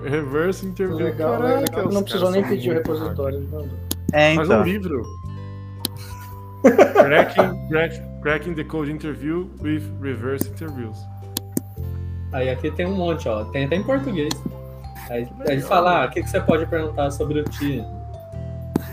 [0.03, 0.97] Reverse interview.
[0.97, 1.93] Legal, Caraca, legal.
[1.93, 3.39] Não precisou nem pedir o repositório.
[3.39, 3.69] Então.
[4.13, 4.45] É, então.
[4.45, 5.03] Faz um livro.
[6.63, 10.97] cracking, crack, cracking the code interview with reverse interviews.
[12.31, 13.45] Aí aqui tem um monte, ó.
[13.45, 14.33] Tem até em português.
[15.09, 17.85] Aí, a gente fala, ah, o que, que você pode perguntar sobre o time?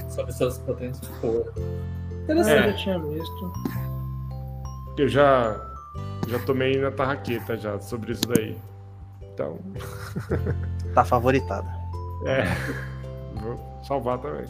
[0.08, 1.52] Sobre seus potentes for.
[2.22, 2.70] Interessante, é.
[2.70, 3.52] eu tinha visto.
[4.96, 5.60] Eu já,
[6.28, 8.56] já tomei na tarraqueta já sobre isso daí.
[9.20, 9.58] Então.
[10.94, 11.66] tá favoritada.
[12.26, 12.44] É.
[13.38, 14.46] Vou salvar também.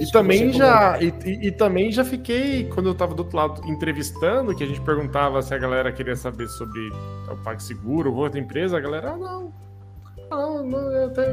[0.00, 3.60] E também já e, e, e, também já fiquei quando eu tava do outro lado
[3.66, 6.92] entrevistando que a gente perguntava se a galera queria saber sobre
[7.28, 9.52] o PagSeguro ou outra empresa a galera ah, não.
[10.30, 11.24] Ah, não, não eu até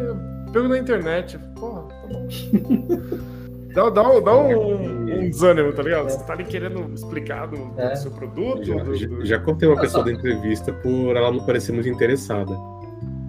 [0.52, 1.38] pego na internet.
[1.56, 2.28] Porra tá bom.
[3.74, 6.10] Dá, dá, dá um, um desânimo tá ligado?
[6.10, 7.96] Você tá ali querendo explicar do, do é.
[7.96, 11.72] seu produto já, do, já, já contei uma pessoa da entrevista por ela não parecer
[11.72, 12.54] muito interessada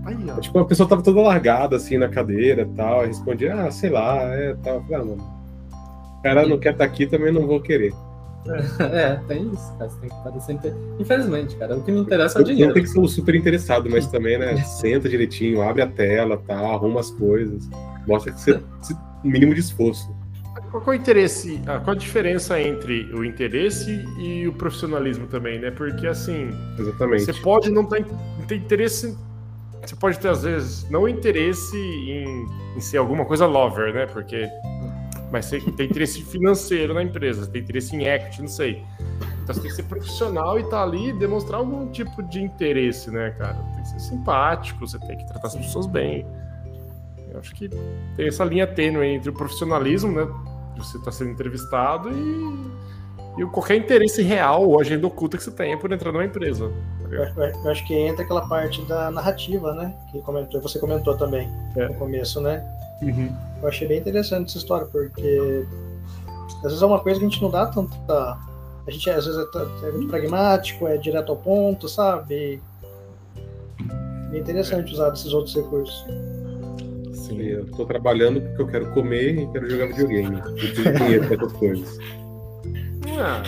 [0.05, 3.07] Aí, tipo, a pessoa tava toda largada, assim, na cadeira e tal.
[3.07, 4.83] respondia, ah, sei lá, é tal.
[4.83, 5.23] falei, ah, mano,
[6.19, 7.93] o cara não quer estar tá aqui, também não vou querer.
[8.81, 9.89] É, tem isso, cara.
[9.89, 10.53] Você tem que parecer.
[10.53, 10.75] Inter...
[10.99, 12.69] Infelizmente, cara, o que me interessa é o dinheiro.
[12.69, 14.57] Não tem que ser super interessado, mas também, né?
[14.57, 17.69] Senta direitinho, abre a tela, tá, arruma as coisas.
[18.07, 18.61] Mostra que você.
[19.25, 20.13] o mínimo de esforço.
[20.71, 25.59] Qual é o interesse, ah, qual a diferença entre o interesse e o profissionalismo também,
[25.59, 25.71] né?
[25.71, 27.27] Porque assim, Exatamente.
[27.27, 28.07] você pode não ter,
[28.49, 29.17] ter interesse
[29.89, 34.07] você pode ter, às vezes, não interesse em, em ser alguma coisa lover, né?
[34.07, 34.49] Porque.
[35.31, 38.85] Mas você tem interesse financeiro na empresa, tem interesse em equity, não sei.
[39.43, 42.41] Então você tem que ser profissional e estar tá ali e demonstrar algum tipo de
[42.41, 43.55] interesse, né, cara?
[43.75, 46.27] Tem que ser simpático, você tem que tratar as pessoas bem.
[47.33, 47.69] Eu acho que
[48.15, 50.27] tem essa linha tênue entre o profissionalismo, né?
[50.75, 55.43] De você estar tá sendo entrevistado e, e qualquer interesse real ou agenda oculta que
[55.43, 56.71] você tenha por entrar numa empresa.
[57.13, 57.25] Eu,
[57.65, 59.95] eu, acho que entra aquela parte da narrativa, né?
[60.11, 61.89] Que comentou, você comentou também é.
[61.89, 62.65] no começo, né?
[63.03, 63.31] Uhum.
[63.61, 65.67] Eu achei bem interessante essa história, porque
[66.59, 68.39] às vezes é uma coisa que a gente não dá tanta.
[68.87, 72.61] A gente às vezes é, é muito pragmático, é direto ao ponto, sabe?
[74.33, 76.05] É interessante usar esses outros recursos.
[77.13, 80.39] Sim, eu tô trabalhando porque eu quero comer e quero jogar videogame.
[80.39, 81.99] Eu tenho dinheiro para essas coisas.
[83.25, 83.43] Ah,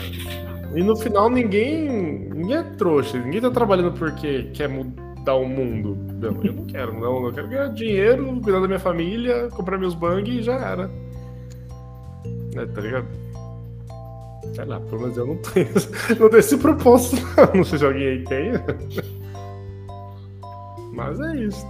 [0.74, 1.88] e no final ninguém.
[2.30, 5.96] Ninguém é trouxa, ninguém tá trabalhando porque quer mudar o mundo.
[6.14, 7.26] Não, eu não quero, não.
[7.26, 10.90] Eu quero ganhar dinheiro, cuidar da minha família, comprar meus bang e já era.
[12.56, 13.06] É, tá ligado?
[14.54, 15.68] Sei lá, pelo menos eu não tenho,
[16.20, 17.54] não tenho esse propósito, não.
[17.54, 18.52] Não sei se alguém aí tem.
[20.92, 21.66] Mas é isso.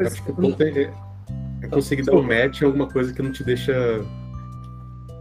[0.00, 0.92] Acho que o é,
[1.62, 3.72] é conseguir dar um match em alguma coisa que não te deixa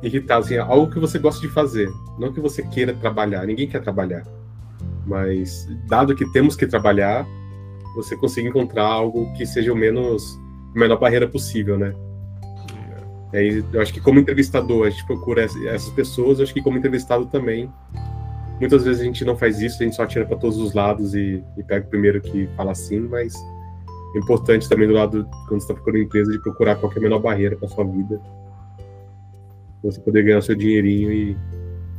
[0.01, 3.81] irritado, assim, algo que você gosta de fazer, não que você queira trabalhar, ninguém quer
[3.81, 4.23] trabalhar.
[5.05, 7.25] Mas, dado que temos que trabalhar,
[7.95, 10.39] você consegue encontrar algo que seja o menos,
[10.75, 11.95] a menor barreira possível, né?
[13.33, 16.77] É, eu acho que como entrevistador a gente procura essas pessoas, eu acho que como
[16.77, 17.71] entrevistado também,
[18.59, 21.13] muitas vezes a gente não faz isso, a gente só tira para todos os lados
[21.13, 23.33] e, e, pega o primeiro que fala assim, mas
[24.15, 27.55] é importante também do lado, quando você está procurando empresa, de procurar qualquer menor barreira
[27.57, 28.21] para sua vida
[29.83, 31.37] você poder ganhar seu dinheirinho e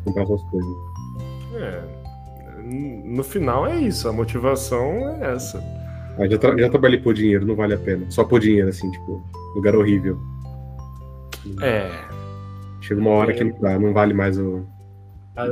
[0.05, 0.71] comprar suas coisas.
[1.57, 1.99] É,
[3.05, 5.59] no final é isso, a motivação é essa.
[6.19, 8.05] Ah, já, tra já trabalhei por dinheiro, não vale a pena.
[8.11, 9.23] Só por dinheiro, assim, tipo,
[9.55, 10.19] lugar horrível.
[11.63, 11.89] É.
[12.81, 14.67] Chega uma hora que não, dá, não vale mais o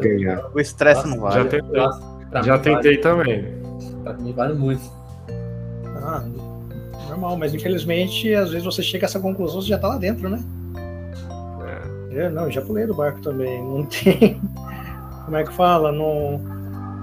[0.02, 0.50] ganhar.
[0.54, 1.36] O estresse não vale.
[1.36, 2.98] Já tentei, já tentei vale.
[2.98, 3.44] também.
[4.02, 4.82] Pra mim vale muito.
[5.96, 6.24] Ah,
[7.08, 10.28] normal, mas infelizmente, às vezes você chega a essa conclusão, você já tá lá dentro,
[10.28, 10.42] né?
[12.16, 12.31] É.
[12.31, 13.61] Não, já pulei do barco também.
[13.62, 14.40] Não tem.
[15.24, 15.92] Como é que fala?
[15.92, 16.40] Não.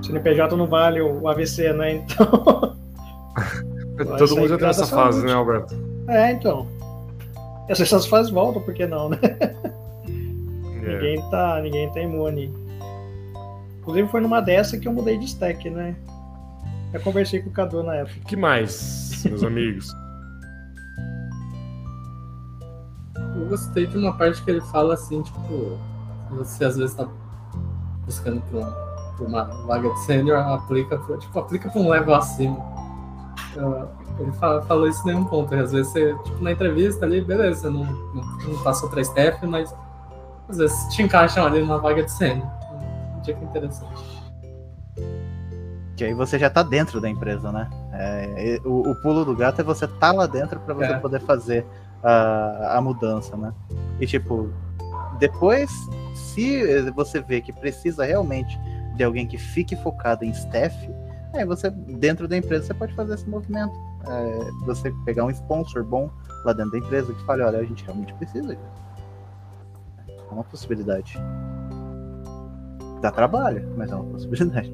[0.02, 1.93] CNPJ não vale o AVC, né?
[1.93, 2.76] Então.
[4.17, 5.73] Todo mundo já tem essa fase, né, Alberto?
[6.10, 6.67] É, então.
[7.69, 9.19] Essas fases voltam, por que não, né?
[10.86, 10.95] É.
[10.95, 12.54] Ninguém, tá, ninguém tá imune.
[13.80, 15.95] Inclusive foi numa dessa que eu mudei de stack, né?
[16.91, 18.19] Eu conversei com o Cadu na época.
[18.28, 19.88] Que mais, meus amigos?
[23.36, 25.78] Eu gostei de uma parte que ele fala assim, tipo,
[26.30, 27.08] você às vezes tá
[28.06, 28.72] buscando por, um,
[29.17, 32.58] por uma vaga de sênior, aplica, tipo, aplica pra um level acima.
[34.19, 35.54] Ele fala, falou isso em nenhum ponto.
[35.56, 39.74] Às vezes você, tipo, na entrevista ali, beleza, não, não, não passou pra staff, mas
[40.48, 42.48] às vezes te encaixam ali numa vaga de sênior.
[43.17, 44.24] Um dica interessante.
[45.96, 47.69] Que aí você já tá dentro da empresa, né?
[47.93, 50.98] É, o, o, pulo do gato é você tá lá dentro para você é.
[50.98, 51.65] poder fazer
[52.04, 53.54] a, a mudança, né?
[54.00, 54.50] E tipo,
[55.20, 55.72] depois,
[56.13, 58.60] se você vê que precisa realmente
[58.96, 60.76] de alguém que fique focado em staff,
[61.34, 63.74] Aí você, dentro da empresa, você pode fazer esse movimento.
[64.08, 66.10] É, você pegar um sponsor bom
[66.46, 68.84] lá dentro da empresa que fale, olha, a gente realmente precisa disso.
[70.08, 71.18] É uma possibilidade.
[73.02, 74.72] Dá trabalho, mas é uma possibilidade.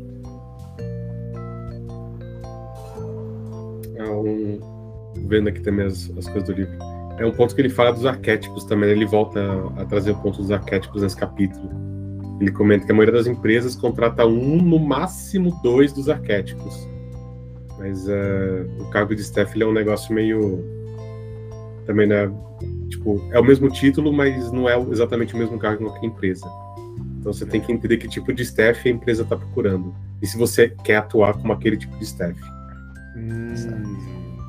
[4.02, 4.80] Um...
[5.28, 6.78] Vendo aqui também as, as coisas do livro.
[7.20, 8.90] É um ponto que ele fala dos arquétipos também.
[8.90, 11.90] Ele volta a, a trazer o ponto dos arquétipos nesse capítulo
[12.40, 16.88] ele comenta que a maioria das empresas contrata um, no máximo dois dos arquétipos.
[17.78, 20.64] Mas uh, o cargo de staff é um negócio meio.
[21.86, 22.32] Também, né?
[22.90, 26.48] Tipo, é o mesmo título, mas não é exatamente o mesmo cargo em qualquer empresa.
[27.20, 29.94] Então você tem que entender que tipo de staff a empresa está procurando.
[30.22, 32.40] E se você quer atuar como aquele tipo de staff.
[33.18, 33.54] Hum,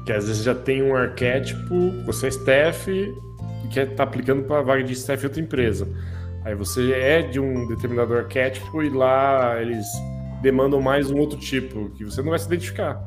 [0.04, 4.44] que às vezes já tem um arquétipo, você é staff e quer estar tá aplicando
[4.44, 5.88] para a vaga de staff em outra empresa.
[6.44, 9.86] Aí você é de um determinado arquétipo e lá eles
[10.40, 13.00] demandam mais um outro tipo, que você não vai se identificar.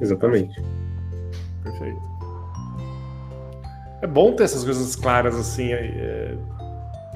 [0.00, 0.54] Exatamente.
[1.62, 2.08] Perfeito.
[4.00, 6.36] É bom ter essas coisas claras, assim, é,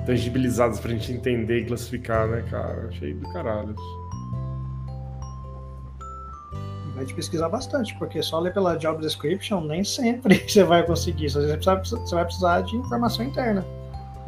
[0.04, 2.88] tangibilizadas pra gente entender e classificar, né, cara?
[2.88, 3.74] Achei do caralho.
[7.02, 11.26] Vai te pesquisar bastante, porque só ler pela job description nem sempre você vai conseguir.
[11.26, 13.66] Às vezes você vai precisar de informação interna.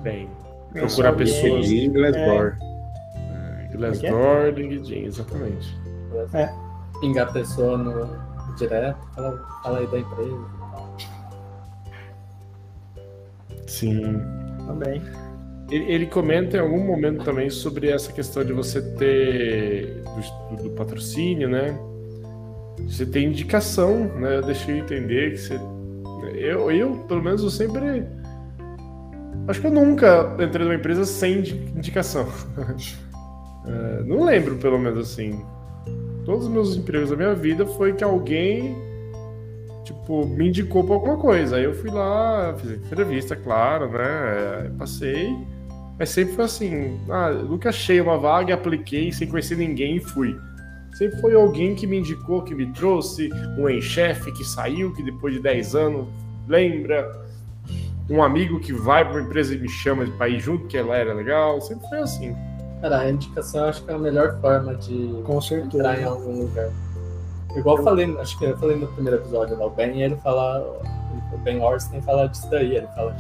[0.00, 0.28] Bem,
[0.72, 1.68] Procurar pessoas.
[1.68, 2.56] LinkedIn, Glassdoor.
[2.58, 3.68] É.
[3.70, 5.78] é Glassdoor, LinkedIn, exatamente.
[6.32, 6.52] É.
[7.00, 10.44] Pingar a pessoa no direto, fala, fala aí da empresa.
[13.68, 14.20] Sim.
[14.66, 15.00] Também.
[15.70, 20.02] Ele, ele, comenta em algum momento também sobre essa questão de você ter
[20.50, 21.78] do, do patrocínio, né?
[22.78, 24.38] Você tem indicação, né?
[24.38, 25.60] Eu deixei entender que você.
[26.34, 28.06] Eu, eu, pelo menos, eu sempre
[29.46, 31.40] Acho que eu nunca entrei numa empresa sem
[31.76, 32.26] indicação.
[33.66, 35.44] é, não lembro, pelo menos assim.
[36.24, 38.74] Todos os meus empregos da minha vida foi que alguém,
[39.84, 41.56] tipo, me indicou pra alguma coisa.
[41.56, 44.72] Aí eu fui lá, fiz entrevista, claro, né?
[44.78, 45.36] Passei.
[45.98, 46.98] Mas sempre foi assim.
[47.10, 50.34] Ah, nunca achei uma vaga, apliquei sem conhecer ninguém e fui.
[50.94, 53.28] Sempre foi alguém que me indicou, que me trouxe,
[53.58, 56.06] um ex-chefe que saiu, que depois de 10 anos
[56.46, 57.24] lembra
[58.08, 60.96] um amigo que vai para uma empresa e me chama para ir junto, que ela
[60.96, 61.60] era legal.
[61.60, 62.36] Sempre foi assim.
[62.80, 65.76] Cara, a indicação acho que é a melhor forma de Com certeza.
[65.78, 66.70] entrar em algum lugar.
[67.56, 70.60] Igual eu falei, acho que eu falei no primeiro episódio lá, o Ben, ele fala,
[71.32, 73.16] o Ben Orsten fala disso daí, ele fala,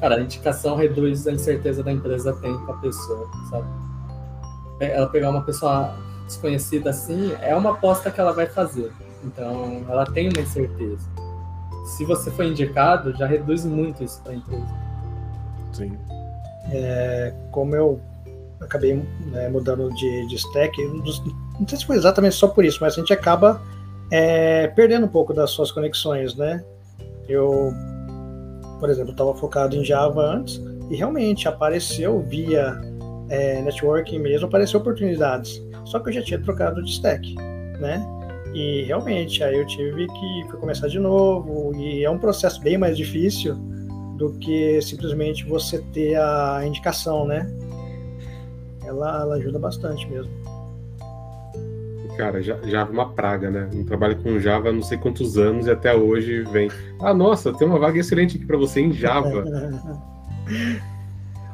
[0.00, 3.66] cara, a indicação reduz a incerteza da empresa tem com a pessoa, sabe?
[4.80, 5.94] Ela pegar uma pessoa
[6.26, 8.92] desconhecida assim, é uma aposta que ela vai fazer.
[9.24, 11.08] Então, ela tem uma incerteza
[11.86, 14.66] se você for indicado, já reduz muito isso para a empresa.
[15.72, 15.96] Sim.
[16.72, 18.00] É, como eu
[18.60, 22.94] acabei né, mudando de, de stack, não sei se foi exatamente só por isso, mas
[22.94, 23.62] a gente acaba
[24.10, 26.64] é, perdendo um pouco das suas conexões, né?
[27.28, 27.72] Eu,
[28.80, 30.60] por exemplo, estava focado em Java antes
[30.90, 32.80] e realmente apareceu via
[33.28, 35.62] é, networking mesmo, apareceu oportunidades.
[35.86, 37.34] Só que eu já tinha trocado de stack,
[37.80, 38.04] né?
[38.52, 42.96] E realmente, aí eu tive que começar de novo, e é um processo bem mais
[42.96, 43.54] difícil
[44.16, 47.46] do que simplesmente você ter a indicação, né?
[48.84, 50.32] Ela, ela ajuda bastante mesmo.
[52.16, 53.68] Cara, Java é uma praga, né?
[53.74, 56.70] Eu trabalho com Java há não sei quantos anos e até hoje vem.
[56.98, 59.44] Ah, nossa, tem uma vaga excelente aqui para você em Java.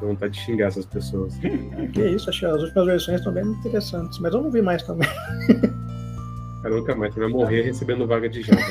[0.03, 1.33] Dá vontade de xingar essas pessoas.
[1.93, 4.83] Que isso, acho que as últimas versões estão bem interessantes, mas eu não vi mais
[4.83, 5.07] também.
[6.61, 8.61] Cara, nunca mais, você vai morrer recebendo vaga de Java.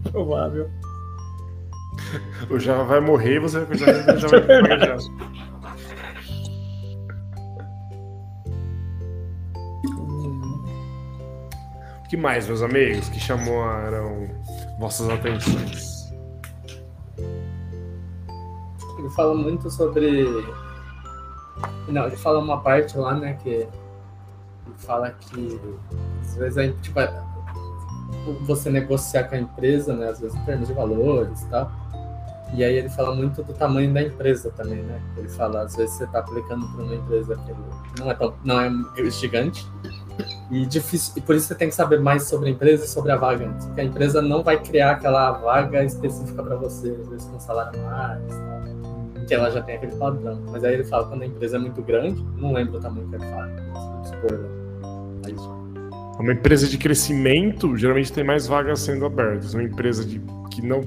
[0.12, 0.70] Provável.
[2.50, 5.32] O Java vai morrer e você vai vaga de Java.
[12.10, 14.28] que mais, meus amigos, que chamaram
[14.78, 15.91] vossas atenções?
[19.14, 20.26] Fala muito sobre.
[21.88, 23.68] Não, ele fala uma parte lá, né, que ele
[24.78, 25.60] fala que
[26.22, 27.22] às vezes é, tipo, é,
[28.42, 31.70] você negociar com a empresa, né, às vezes em termos de valores e tal.
[32.54, 35.00] E aí ele fala muito do tamanho da empresa também, né?
[35.16, 38.60] Ele fala, às vezes você está aplicando para uma empresa que não é, tão, não
[38.60, 38.70] é
[39.10, 39.66] gigante,
[40.50, 43.10] e, difícil, e por isso você tem que saber mais sobre a empresa e sobre
[43.10, 43.48] a vaga.
[43.64, 47.80] Porque a empresa não vai criar aquela vaga específica para você, às vezes com salário
[47.84, 48.61] mais, tal,
[49.26, 50.42] que ela já tem aquele padrão.
[50.50, 53.16] Mas aí ele fala quando a empresa é muito grande, não lembro o tamanho que
[53.16, 53.50] ele fala.
[56.18, 59.54] Uma empresa de crescimento geralmente tem mais vagas sendo abertas.
[59.54, 60.20] Uma empresa de,
[60.50, 60.80] que não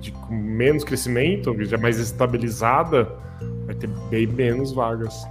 [0.00, 3.08] de com menos crescimento, já mais estabilizada,
[3.66, 5.26] vai ter bem menos vagas.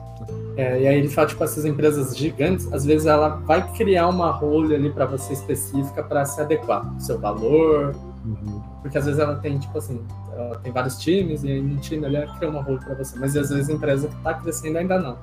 [0.55, 4.30] É, e aí ele fala, tipo, essas empresas gigantes, às vezes ela vai criar uma
[4.30, 8.61] role ali para você específica para se adequar ao seu valor, uhum.
[8.82, 9.99] porque às vezes ela tem, tipo assim,
[10.36, 13.36] ela tem vários times e aí um time ali cria uma role para você, mas
[13.36, 15.18] às vezes a empresa que tá crescendo ainda não.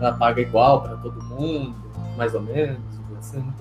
[0.00, 1.74] Ela paga igual para todo mundo,
[2.16, 2.78] mais ou menos,
[3.18, 3.54] assim, né?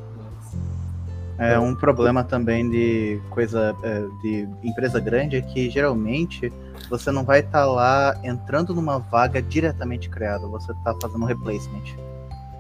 [1.37, 6.53] É um problema também de coisa é, de empresa grande é que geralmente
[6.89, 11.27] você não vai estar tá lá entrando numa vaga diretamente criada, você está fazendo um
[11.27, 11.83] replacement.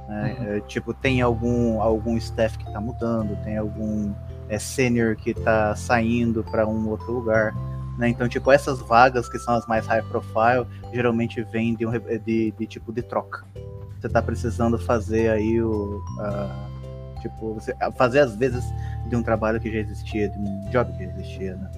[0.07, 0.35] Né?
[0.39, 0.45] Uhum.
[0.47, 4.11] É, tipo, tem algum, algum staff que está mudando, tem algum
[4.49, 7.53] é, senior que está saindo para um outro lugar.
[7.97, 8.09] Né?
[8.09, 12.51] Então, tipo, essas vagas que são as mais high profile, geralmente vêm de, um, de,
[12.51, 13.45] de tipo de troca.
[13.99, 16.03] Você está precisando fazer aí o.
[16.19, 18.63] Uh, tipo, você, fazer às vezes
[19.07, 21.71] de um trabalho que já existia, de um job que já existia, né?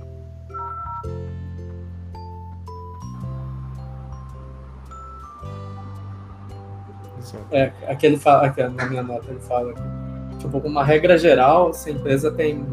[7.52, 11.74] É, aqui ele fala, aqui na minha nota ele fala que, tipo, uma regra geral,
[11.74, 12.64] se a empresa tem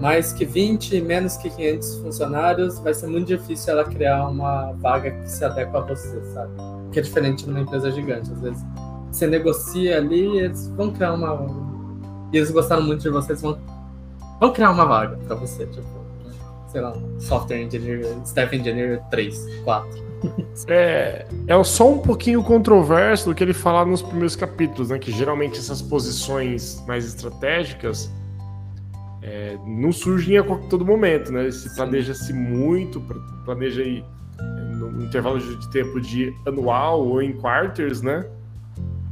[0.00, 4.72] mais que 20 e menos que 500 funcionários, vai ser muito difícil ela criar uma
[4.72, 6.50] vaga que se adequa a você, sabe?
[6.90, 8.32] Que é diferente de uma empresa gigante.
[8.32, 8.64] Às vezes
[9.12, 11.46] você negocia ali, eles vão criar uma.
[12.32, 13.58] E eles gostaram muito de você, eles vão,
[14.40, 15.86] vão criar uma vaga para você, tipo,
[16.68, 20.10] sei lá, software engineer, staff engineer 3, 4
[20.68, 24.98] é, é só um pouquinho controverso do que ele fala nos primeiros capítulos, né?
[24.98, 28.10] Que geralmente essas posições mais estratégicas
[29.22, 31.50] é, não surgem a todo momento, né?
[31.50, 33.00] Se planeja-se muito,
[33.44, 34.04] planeja aí
[34.38, 38.26] é, no intervalo de tempo de anual ou em quarters, né?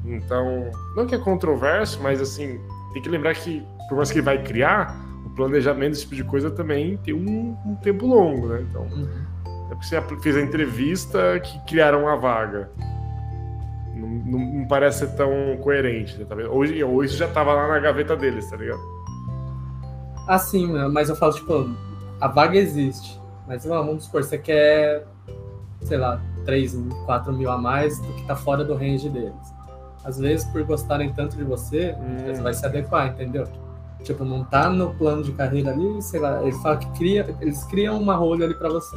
[0.04, 2.58] Então, não que é controverso, mas assim,
[2.92, 6.24] tem que lembrar que, por mais que ele vai criar, o planejamento desse tipo de
[6.24, 8.64] coisa também tem um, um tempo longo, né?
[8.68, 9.28] Então, uhum.
[9.70, 12.70] É porque você fez a entrevista que criaram a vaga.
[13.94, 16.50] Não, não, não parece ser tão coerente, tá vendo?
[16.50, 18.80] Hoje, hoje já tava lá na gaveta deles, tá ligado?
[20.28, 21.74] Ah, sim, mas eu falo, tipo,
[22.20, 23.18] a vaga existe.
[23.46, 25.06] Mas vamos supor, você quer,
[25.80, 29.34] sei lá, 3, 4 mil a mais do que tá fora do range deles.
[30.04, 32.34] Às vezes, por gostarem tanto de você, hum.
[32.34, 33.48] você vai se adequar, entendeu?
[34.04, 37.64] Tipo, não tá no plano de carreira ali, sei lá, ele fala que cria, eles
[37.64, 38.96] criam uma rolha ali para você.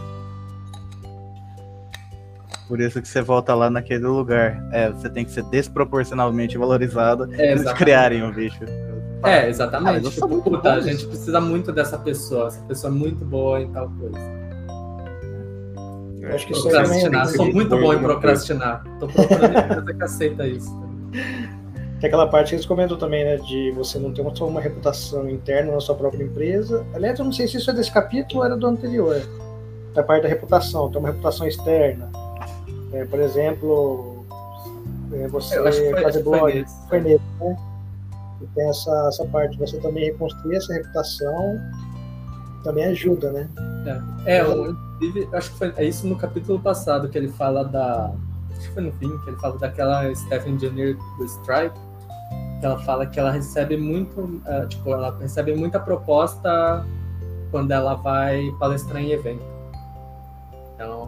[2.68, 4.62] Por isso que você volta lá naquele lugar.
[4.72, 8.64] É, você tem que ser desproporcionalmente valorizado é, eles criarem o bicho.
[9.24, 10.08] É, exatamente.
[10.08, 12.48] Ah, tipo, puta, a gente precisa muito dessa pessoa.
[12.48, 14.18] Essa pessoa é muito boa em tal coisa.
[16.22, 17.28] Eu acho que procrastinar.
[17.28, 18.84] Sou muito bom em procrastinar.
[19.00, 20.82] Tô procurando empresa que aceita isso.
[22.00, 23.38] Tem aquela parte que eles comentam também, né?
[23.38, 26.86] De você não ter só uma reputação interna na sua própria empresa.
[26.94, 29.22] Aliás, eu não sei se isso é desse capítulo ou era do anterior.
[29.94, 32.10] Da parte da reputação, ter uma reputação externa.
[32.94, 34.26] É, por exemplo,
[35.14, 37.58] é, você fazer blog, foi nele, né?
[38.42, 41.60] E tem essa, essa parte, você também reconstruir essa reputação
[42.64, 43.50] também ajuda, né?
[44.26, 44.76] É, é eu,
[45.34, 48.12] acho que foi é isso no capítulo passado que ele fala da.
[48.52, 51.76] Acho que foi no fim, que ele fala daquela staff engineer do Stripe,
[52.60, 56.86] que ela fala que ela recebe muito, uh, tipo, ela recebe muita proposta
[57.50, 59.44] quando ela vai palestrar em evento.
[60.76, 61.08] Então,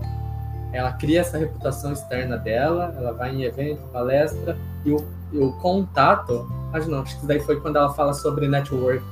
[0.72, 4.98] ela cria essa reputação externa dela, ela vai em evento, palestra, e o,
[5.38, 9.04] o contato, acho não, acho que daí foi quando ela fala sobre network.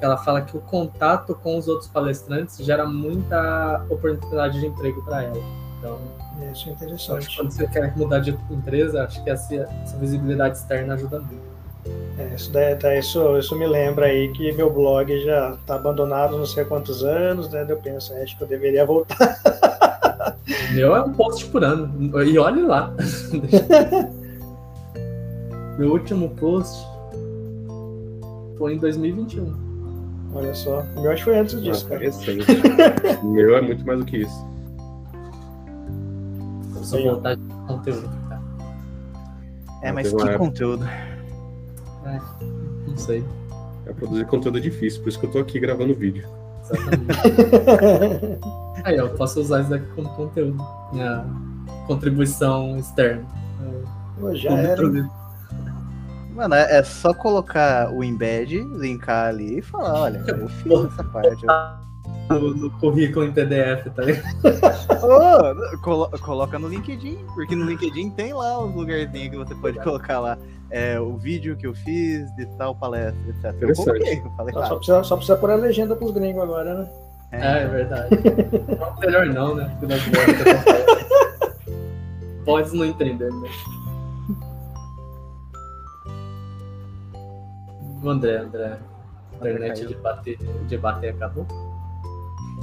[0.00, 5.22] Ela fala que o contato com os outros palestrantes gera muita oportunidade de emprego para
[5.22, 5.36] ela.
[5.78, 5.98] Então,
[6.40, 7.36] Isso é acho que interessante.
[7.36, 11.52] quando você quer mudar de empresa, acho que essa, essa visibilidade externa ajuda muito.
[12.18, 16.36] É, isso, daí- tá, isso, isso me lembra aí que meu blog já tá abandonado
[16.36, 17.64] não sei há quantos anos, né?
[17.68, 19.16] Eu penso, é, acho que eu deveria voltar.
[20.72, 22.22] Meu é um post por ano.
[22.24, 22.92] E olhe lá.
[25.78, 26.86] meu último post
[28.58, 29.54] foi em 2021.
[30.34, 30.82] Olha só.
[30.96, 32.00] O meu acho que foi antes disso, Ah, cara.
[32.00, 32.46] recente.
[33.22, 34.46] o meu é muito mais do que isso.
[36.76, 38.42] Eu sou vontade de conteúdo, cara.
[39.82, 40.38] É, Ah, mas que época.
[40.38, 40.84] conteúdo.
[42.86, 43.24] Não sei.
[43.86, 46.26] É produzir conteúdo é difícil, por isso que eu tô aqui gravando vídeo.
[46.64, 47.12] Exatamente.
[48.84, 50.64] Aí, eu posso usar isso daqui como conteúdo.
[50.92, 51.24] Minha
[51.86, 53.24] contribuição externa.
[54.20, 54.76] Pô, já Como era.
[54.76, 55.10] produzir.
[56.34, 61.04] Mano, é é só colocar o embed, linkar ali e falar, olha, eu fiz essa
[61.04, 61.44] parte.
[62.30, 64.24] No, no currículo em PDF, tá ligado?
[65.04, 69.78] Ô, colo- coloca no LinkedIn, porque no LinkedIn tem lá os lugarzinhos que você pode
[69.80, 70.38] colocar lá
[70.70, 73.54] é, o vídeo que eu fiz de tal palestra, etc.
[73.60, 76.88] Eu coloquei, eu falei, Só, precisa, só precisa pôr a legenda pros gringos agora, né?
[77.32, 78.16] É, é verdade.
[78.78, 79.76] Não, melhor não, né?
[79.78, 80.64] Porque nós vamos-
[82.44, 83.48] Pode não entender, né?
[88.02, 88.78] O André, André.
[89.32, 89.88] A internet caiu.
[89.88, 90.38] de bater,
[90.68, 91.46] de bater acabou?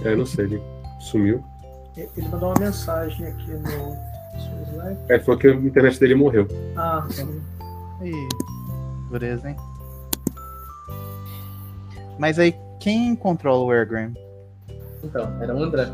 [0.03, 0.61] É, não sei, ele
[0.99, 1.43] sumiu.
[1.97, 4.99] Ele mandou uma mensagem aqui no seu slide.
[5.09, 6.47] É, ele falou que a internet dele morreu.
[6.77, 7.41] Ah, sim.
[8.01, 8.27] Ih,
[9.09, 9.55] dureza, hein?
[12.17, 14.13] Mas aí, quem controla o Airgram?
[15.03, 15.87] Então, era o André.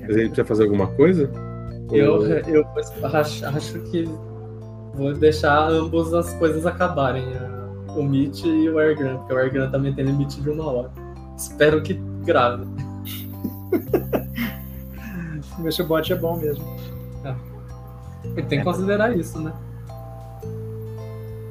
[0.00, 1.30] Mas ele precisa fazer alguma coisa?
[1.92, 2.64] Eu, Ou- eu
[3.14, 4.08] acho, acho que
[5.18, 7.24] deixar ambos as coisas acabarem.
[7.96, 10.90] O Meet e o Airgram, porque o Airgram também tem limite de uma hora.
[11.36, 11.94] Espero que
[12.24, 12.64] grave.
[15.60, 16.64] Ver se o bot é bom mesmo.
[18.36, 19.52] E tem que considerar isso, né?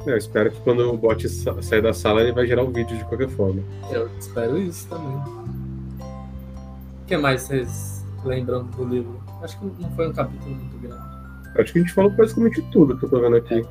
[0.06, 2.72] É, eu espero que quando o bot sa- sair da sala ele vai gerar o
[2.72, 3.62] vídeo de qualquer forma.
[3.92, 5.18] Eu espero isso também.
[5.98, 9.20] O que mais vocês lembram do livro?
[9.42, 11.07] Acho que não foi um capítulo muito grande.
[11.58, 13.66] Acho que a gente falou praticamente tudo que eu tô vendo aqui.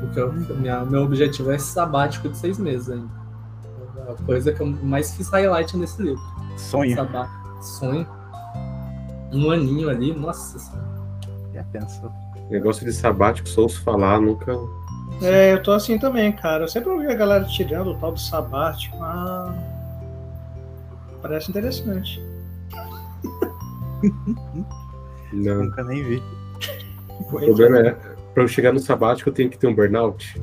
[0.00, 3.20] Porque eu, minha, meu objetivo é esse sabático de seis meses ainda.
[4.08, 6.20] A coisa que eu mais fiz highlight nesse livro.
[6.56, 6.94] Sonho.
[6.94, 7.62] Sabático.
[7.62, 8.06] Sonho.
[9.32, 10.88] Um aninho ali, nossa senhora.
[11.52, 12.10] Já pensou?
[12.50, 14.52] Negócio de sabático, só ouço falar, nunca.
[15.22, 16.64] É, eu tô assim também, cara.
[16.64, 18.96] Eu sempre ouvi a galera tirando o tal do sabático.
[19.00, 19.54] Ah,
[21.20, 22.20] parece interessante.
[25.32, 25.64] Não.
[25.64, 26.22] Nunca nem vi.
[27.20, 27.96] O problema é,
[28.34, 30.40] pra eu chegar no sabático eu tenho que ter um burnout.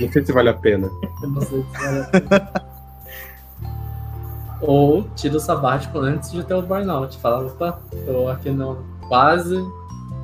[0.00, 0.90] Não sei se vale a pena.
[1.22, 2.52] Não sei se vale a pena.
[4.60, 7.18] Ou tira o sabático antes de ter o burnout.
[7.18, 8.78] Fala, opa, tô aqui no
[9.08, 9.62] quase,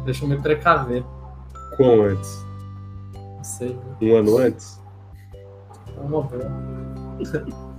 [0.05, 1.05] deixa eu me precaver.
[1.77, 2.45] Quão antes?
[3.15, 3.79] Não sei?
[4.01, 4.81] Um ano antes?
[5.97, 6.47] vamos ver.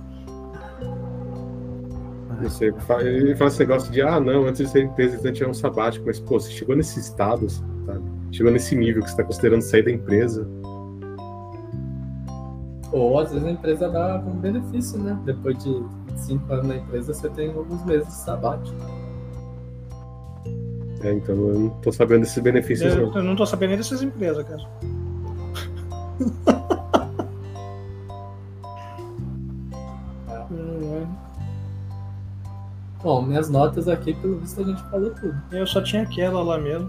[2.40, 2.74] Não sei.
[3.00, 6.06] Ele fala esse negócio de, ah, não, antes de ser empresa, você tirar um sabático.
[6.06, 7.71] Mas, pô, você chegou nesse estado, sabe?
[8.32, 10.48] Chegou nesse nível que você tá considerando sair da empresa.
[12.90, 15.18] Ou às vezes a empresa dá um benefício, né?
[15.24, 15.82] Depois de
[16.16, 18.76] cinco anos na empresa, você tem alguns meses de sabático.
[21.02, 23.16] É, então eu não tô sabendo desses benefícios, Eu, não.
[23.16, 24.62] eu não tô sabendo nem dessas empresas, cara.
[33.02, 35.34] Bom, minhas notas aqui, pelo visto, a gente falou tudo.
[35.50, 36.88] Eu só tinha aquela lá mesmo.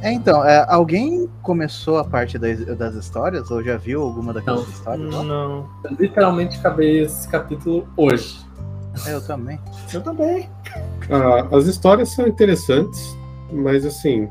[0.00, 3.50] É, então, é, alguém começou a parte das, das histórias?
[3.50, 4.68] Ou já viu alguma daquelas Não.
[4.70, 5.12] histórias?
[5.14, 5.22] lá?
[5.24, 5.68] Não.
[5.84, 8.46] Eu literalmente acabei esse capítulo hoje.
[9.06, 9.58] É, eu também.
[9.92, 10.48] Eu também.
[11.10, 13.16] Ah, as histórias são interessantes,
[13.52, 14.28] mas assim.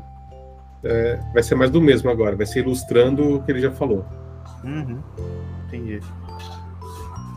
[0.84, 2.34] é, vai ser mais do mesmo agora.
[2.34, 4.06] Vai ser ilustrando o que ele já falou.
[4.64, 4.98] Uhum.
[5.66, 6.00] Entendi.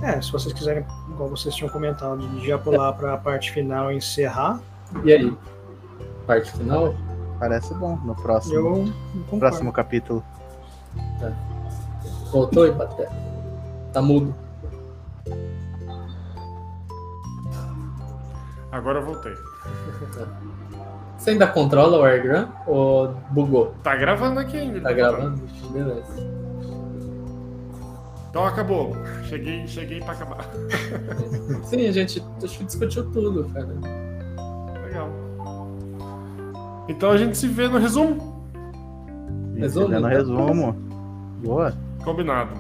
[0.04, 3.98] É, se vocês quiserem, igual vocês tinham comentado, de já pular pra parte final e
[3.98, 4.60] encerrar,
[5.04, 5.38] E aí?
[6.26, 6.96] Parte final?
[7.40, 8.94] Parece bom no próximo,
[9.30, 10.24] eu próximo capítulo.
[12.32, 13.10] Voltou, Ipaté?
[13.92, 14.34] Tá mudo.
[18.72, 19.34] Agora eu voltei.
[21.18, 23.74] Você ainda controla o AirGram ou bugou?
[23.84, 24.82] Tá gravando aqui ainda.
[24.82, 25.42] Tá gravando?
[25.72, 26.32] Beleza.
[28.30, 28.96] Então acabou.
[29.26, 30.46] Cheguei, cheguei para acabar.
[31.64, 33.68] Sim, a gente, a gente discutiu tudo, cara.
[34.86, 35.10] Legal.
[36.92, 38.44] Então a gente se vê no resumo.
[39.56, 39.88] Resumo?
[39.88, 40.74] No resumo.
[41.42, 41.74] Boa.
[42.04, 42.52] Combinado.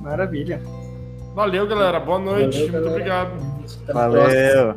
[0.00, 0.60] Maravilha.
[1.34, 1.98] Valeu, galera.
[1.98, 2.58] Boa noite.
[2.58, 2.90] Valeu, Muito galera.
[2.90, 3.30] obrigado.
[3.94, 4.74] Valeu.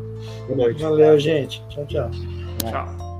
[0.47, 0.81] Boa noite.
[0.81, 1.61] Valeu, gente.
[1.67, 2.09] Tchau, tchau.
[2.59, 3.12] Tchau.